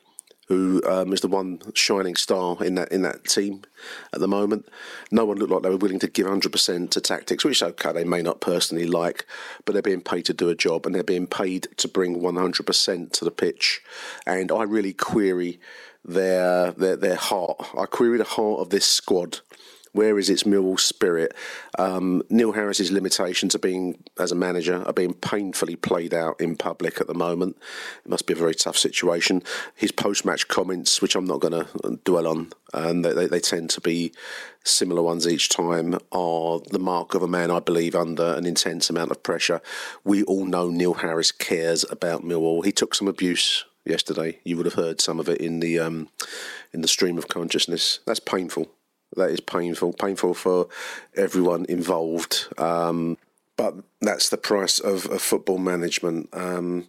[0.51, 3.61] who um, is the one shining star in that in that team
[4.13, 4.67] at the moment.
[5.09, 8.03] No one looked like they were willing to give 100% to tactics, which okay, they
[8.03, 9.25] may not personally like,
[9.63, 13.11] but they're being paid to do a job and they're being paid to bring 100%
[13.13, 13.79] to the pitch.
[14.27, 15.57] And I really query
[16.03, 17.67] their their their heart.
[17.77, 19.39] I query the heart of this squad.
[19.93, 21.35] Where is its Millwall spirit?
[21.77, 26.55] Um, Neil Harris's limitations are being, as a manager, are being painfully played out in
[26.55, 27.57] public at the moment.
[28.05, 29.43] It must be a very tough situation.
[29.75, 33.81] His post-match comments, which I'm not going to dwell on, and they, they, tend to
[33.81, 34.13] be
[34.63, 38.89] similar ones each time, are the mark of a man, I believe, under an intense
[38.89, 39.61] amount of pressure.
[40.05, 42.63] We all know Neil Harris cares about Millwall.
[42.63, 44.39] He took some abuse yesterday.
[44.45, 46.09] You would have heard some of it in the um,
[46.71, 47.99] in the stream of consciousness.
[48.05, 48.69] That's painful.
[49.15, 49.93] That is painful.
[49.93, 50.67] Painful for
[51.15, 52.47] everyone involved.
[52.57, 53.17] Um,
[53.57, 56.29] but that's the price of, of football management.
[56.33, 56.87] Um,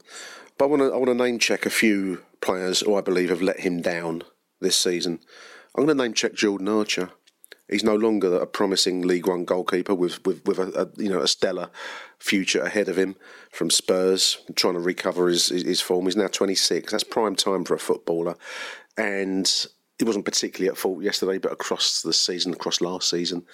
[0.56, 3.30] but I want to I want to name check a few players who I believe
[3.30, 4.22] have let him down
[4.60, 5.20] this season.
[5.74, 7.10] I'm going to name check Jordan Archer.
[7.68, 11.20] He's no longer a promising League One goalkeeper with with, with a, a you know
[11.20, 11.70] a stellar
[12.18, 13.16] future ahead of him
[13.50, 16.04] from Spurs, trying to recover his his form.
[16.04, 16.92] He's now 26.
[16.92, 18.36] That's prime time for a footballer,
[18.96, 19.66] and
[20.02, 23.46] he wasn't particularly at fault yesterday, but across the season, across last season,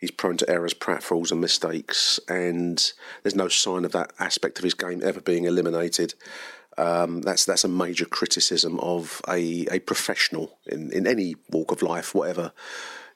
[0.00, 2.18] he's prone to errors, pratfalls, and mistakes.
[2.28, 6.14] And there's no sign of that aspect of his game ever being eliminated.
[6.76, 11.80] Um, that's that's a major criticism of a, a professional in, in any walk of
[11.80, 12.52] life, whatever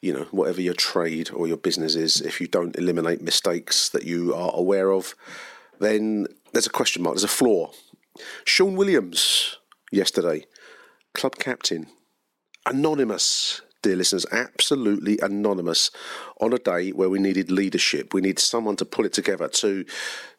[0.01, 2.21] you know, whatever your trade or your business is.
[2.21, 5.17] If you don't eliminate mistakes that you are aware of,
[5.81, 7.15] then there's a question mark.
[7.15, 7.73] There's a flaw.
[8.45, 9.59] Shaun Williams
[9.91, 10.47] yesterday,
[11.13, 11.89] club captain,
[12.67, 15.91] anonymous, dear listeners, absolutely anonymous
[16.41, 18.15] on a day where we needed leadership.
[18.15, 19.85] We need someone to pull it together to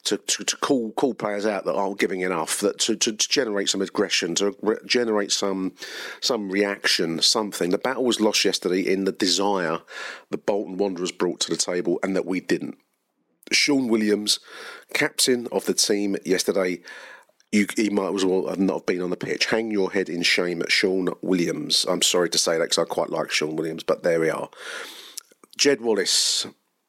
[0.05, 3.29] to, to, to call call players out that aren't giving enough, that to, to, to
[3.29, 5.73] generate some aggression, to re- generate some
[6.19, 7.69] some reaction, something.
[7.69, 9.79] The battle was lost yesterday in the desire
[10.29, 12.77] that Bolton Wanderers brought to the table and that we didn't.
[13.51, 14.39] Shaun Williams,
[14.93, 16.81] captain of the team yesterday,
[17.53, 19.45] you, he might as well have not have been on the pitch.
[19.45, 21.85] Hang your head in shame at Shaun Williams.
[21.87, 24.49] I'm sorry to say that because I quite like Shaun Williams, but there we are.
[25.55, 26.47] Jed Wallace,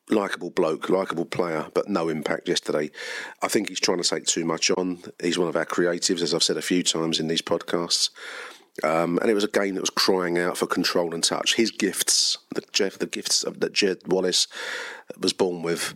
[0.09, 2.91] likable bloke, likable player, but no impact yesterday.
[3.43, 5.03] I think he's trying to take too much on.
[5.23, 8.09] He's one of our creatives, as I've said a few times in these podcasts.
[8.83, 11.57] Um, and it was a game that was crying out for control and touch.
[11.57, 14.49] His gifts, the Jeff, the gifts that Jed Wallace
[15.21, 15.95] was born with,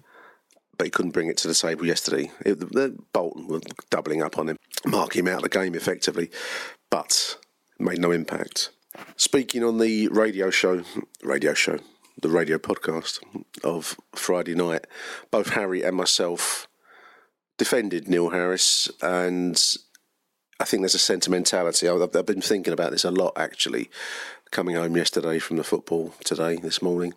[0.77, 2.31] but he couldn't bring it to the table yesterday.
[2.45, 6.31] It, the, Bolton were doubling up on him, marking him out of the game effectively,
[6.91, 7.37] but
[7.79, 8.71] made no impact.
[9.17, 10.83] Speaking on the radio show,
[11.23, 11.79] radio show,
[12.21, 13.21] the radio podcast
[13.63, 14.87] of Friday night,
[15.31, 16.67] both Harry and myself
[17.57, 19.61] defended Neil Harris, and
[20.61, 21.89] I think there's a sentimentality.
[21.89, 23.91] I've been thinking about this a lot actually,
[24.51, 27.15] coming home yesterday from the football today, this morning.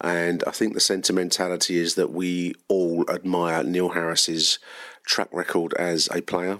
[0.00, 4.58] And I think the sentimentality is that we all admire Neil Harris's
[5.06, 6.58] track record as a player.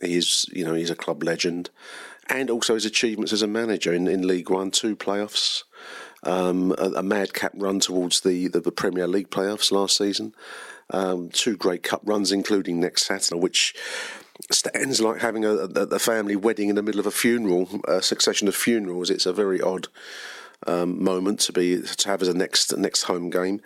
[0.00, 1.70] He's, you know, he's a club legend,
[2.28, 5.64] and also his achievements as a manager in, in League One, two playoffs,
[6.22, 10.34] um, a, a madcap run towards the, the, the Premier League playoffs last season,
[10.90, 13.74] um, two great cup runs, including next Saturday, which
[14.50, 18.48] stands like having a, a, family wedding in the middle of a funeral, a succession
[18.48, 19.10] of funerals.
[19.10, 19.88] It's a very odd
[20.66, 23.60] um, moment to be to have as a next next home game.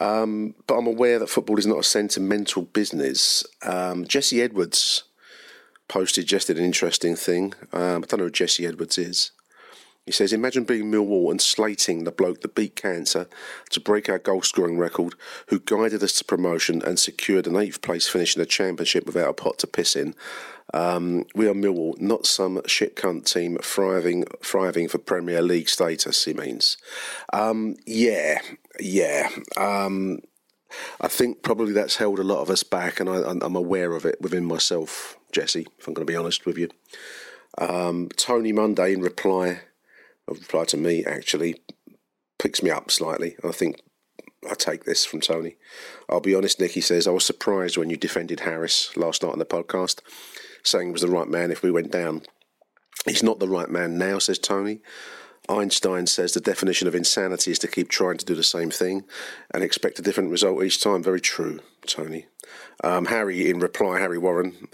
[0.00, 3.44] Um, but I'm aware that football is not a sentimental business.
[3.62, 5.04] Um, Jesse Edwards
[5.88, 7.52] posted just an interesting thing.
[7.72, 9.32] Um, I don't know who Jesse Edwards is.
[10.06, 13.28] He says, Imagine being Millwall and slating the bloke that beat cancer
[13.68, 15.14] to break our goal scoring record,
[15.48, 19.28] who guided us to promotion and secured an eighth place finish in the championship without
[19.28, 20.14] a pot to piss in.
[20.72, 26.24] Um, we are Millwall, not some shit cunt team thriving, thriving for Premier League status,
[26.24, 26.76] he means.
[27.32, 28.40] Um, yeah,
[28.78, 29.28] yeah.
[29.56, 30.20] Um,
[31.00, 34.04] I think probably that's held a lot of us back, and I, am aware of
[34.04, 36.68] it within myself, Jesse, if I'm going to be honest with you.
[37.58, 39.62] Um, Tony Monday, in reply,
[40.28, 41.56] reply to me, actually,
[42.38, 43.36] picks me up slightly.
[43.44, 43.80] I think
[44.48, 45.56] I take this from Tony.
[46.08, 49.32] I'll be honest, Nick, he says, I was surprised when you defended Harris last night
[49.32, 50.00] on the podcast,
[50.62, 52.22] saying he was the right man if we went down.
[53.06, 54.80] He's not the right man now, says Tony.
[55.48, 59.04] Einstein says the definition of insanity is to keep trying to do the same thing
[59.52, 61.02] and expect a different result each time.
[61.02, 62.26] Very true, Tony.
[62.84, 64.68] Um, Harry, in reply, Harry Warren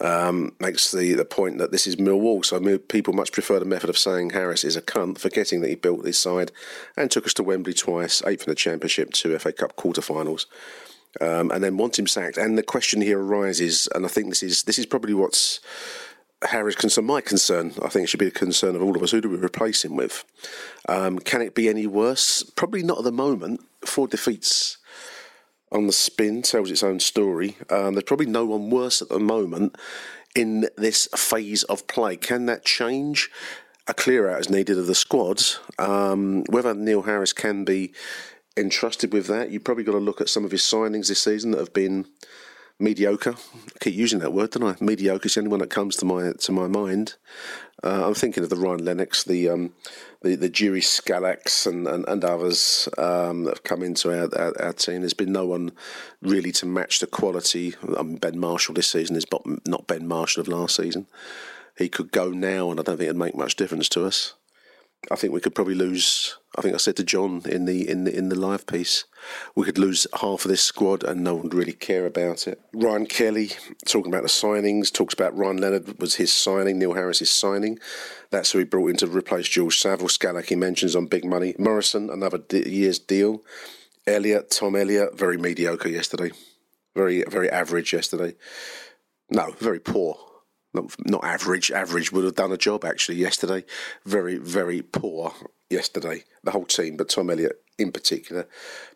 [0.00, 3.90] um, makes the, the point that this is Millwall, so people much prefer the method
[3.90, 6.52] of saying Harris is a cunt, forgetting that he built this side
[6.96, 10.46] and took us to Wembley twice, eighth in the Championship, two FA Cup quarter-finals.
[11.20, 12.36] Um, and then want him sacked.
[12.36, 15.58] And the question here arises, and I think this is this is probably what's
[16.42, 19.10] Harry's concern, my concern, I think it should be a concern of all of us.
[19.10, 20.24] Who do we replace him with?
[20.88, 22.42] Um, can it be any worse?
[22.42, 23.60] Probably not at the moment.
[23.84, 24.78] Four defeats
[25.70, 27.56] on the spin tells its own story.
[27.68, 29.76] Um, there's probably no one worse at the moment
[30.34, 32.16] in this phase of play.
[32.16, 33.30] Can that change?
[33.86, 35.42] A clear out is needed of the squad.
[35.78, 37.92] Um, whether Neil Harris can be
[38.56, 41.52] entrusted with that, you've probably got to look at some of his signings this season
[41.52, 42.06] that have been
[42.80, 43.34] mediocre.
[43.54, 44.76] I keep using that word, don't I?
[44.80, 47.14] Mediocre is the only one that comes to my to my mind.
[47.82, 49.72] Uh, I'm thinking of the Ryan Leonards, the um,
[50.22, 54.62] the, the Jiri Skalaks, and, and, and others um, that have come into our, our,
[54.62, 55.00] our, team.
[55.00, 55.72] There's been no one
[56.20, 57.74] really to match the quality.
[57.96, 59.26] I mean, ben Marshall this season is
[59.66, 61.06] not Ben Marshall of last season.
[61.78, 64.34] He could go now, and I don't think it'd make much difference to us.
[65.10, 66.36] I think we could probably lose.
[66.56, 69.04] I think I said to John in the in the in the live piece,
[69.54, 72.60] we could lose half of this squad and no one would really care about it.
[72.72, 73.50] Ryan Kelly
[73.86, 77.78] talking about the signings talks about Ryan Leonard was his signing, Neil Harris Harris's signing.
[78.30, 80.08] That's who he brought in to replace George Saville.
[80.08, 81.54] Skalak he mentions on big money.
[81.58, 83.42] Morison another year's deal.
[84.06, 86.32] Elliott Tom Elliott, very mediocre yesterday.
[86.96, 88.34] Very very average yesterday.
[89.30, 90.18] No, very poor
[90.74, 91.70] not, not average.
[91.70, 93.64] Average would have done a job actually yesterday.
[94.04, 95.32] Very, very poor
[95.70, 96.24] yesterday.
[96.44, 98.46] The whole team, but Tom Elliott in particular.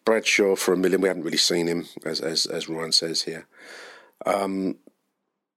[0.04, 1.00] Bradshaw for a million.
[1.00, 3.46] We haven't really seen him, as as, as Ryan says here.
[4.26, 4.76] Um,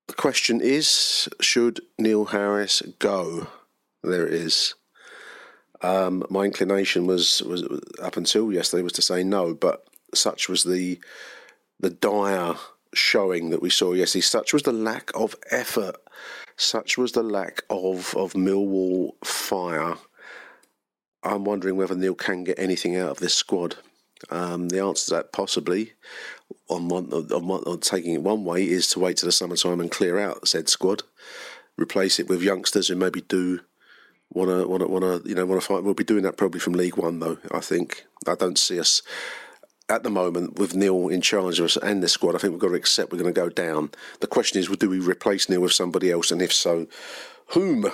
[0.07, 3.47] the question is: Should Neil Harris go?
[4.03, 4.76] There it is.
[5.82, 7.63] Um, my inclination was was
[8.01, 10.99] up until yesterday was to say no, but such was the
[11.80, 12.55] the dire
[12.93, 14.22] showing that we saw yesterday.
[14.22, 15.97] Such was the lack of effort.
[16.55, 19.95] Such was the lack of, of Millwall fire.
[21.28, 23.75] I'm wondering whether Neil can get anything out of this squad.
[24.30, 25.93] Um, the answer to that possibly,
[26.69, 29.80] on, one, on, one, on taking it one way, is to wait till the summertime
[29.80, 31.03] and clear out said squad,
[31.78, 33.59] replace it with youngsters who maybe do
[34.34, 35.84] want to want to to you know want to fight.
[35.84, 37.38] We'll be doing that probably from League One though.
[37.51, 39.01] I think I don't see us
[39.89, 42.59] at the moment, with Neil in charge of us and the squad, I think we've
[42.59, 43.91] got to accept we're going to go down.
[44.19, 46.32] The question is, do we replace Neil with somebody else?
[46.32, 46.88] And if so,
[47.47, 47.86] whom?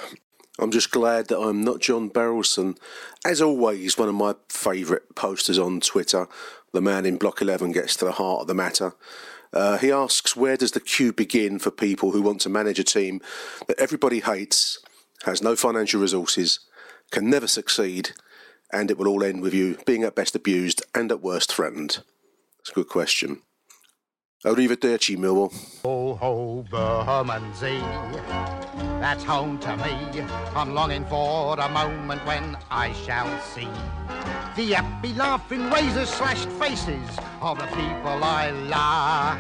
[0.60, 2.78] I'm just glad that I'm not John Berylson.
[3.26, 6.28] As always, one of my favourite posters on Twitter,
[6.74, 8.94] the man in Block 11 gets to the heart of the matter.
[9.52, 12.84] Uh, he asks, where does the queue begin for people who want to manage a
[12.84, 13.20] team
[13.68, 14.80] that everybody hates,
[15.26, 16.60] has no financial resources,
[17.12, 18.12] can never succeed,
[18.72, 22.04] and it will all end with you being at best abused and at worst threatened?
[22.60, 23.42] It's a good question.
[24.46, 25.54] Arrivederci, Millwall.
[26.14, 27.80] Ho, ho, Bermondsey,
[29.00, 30.22] that's home to me.
[30.56, 33.68] I'm longing for a moment when I shall see
[34.56, 39.40] the happy, laughing, razor slashed faces of the people I love.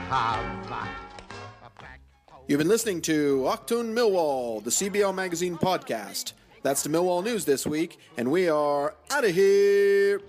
[2.48, 6.34] You've been listening to Achtung Millwall, the CBL Magazine podcast.
[6.64, 10.22] That's the Millwall News this week, and we are out of here.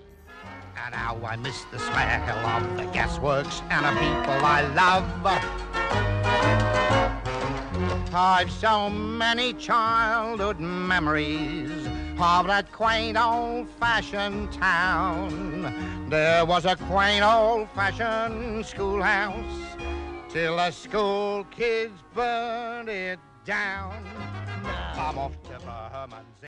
[0.85, 6.14] And how I miss the smell of the gasworks and the people I love.
[8.13, 11.87] I've so many childhood memories
[12.19, 16.07] of that quaint old-fashioned town.
[16.09, 19.75] There was a quaint old-fashioned schoolhouse
[20.29, 24.05] till the school kids burned it down.
[24.97, 26.47] I'm off to Bermondsey.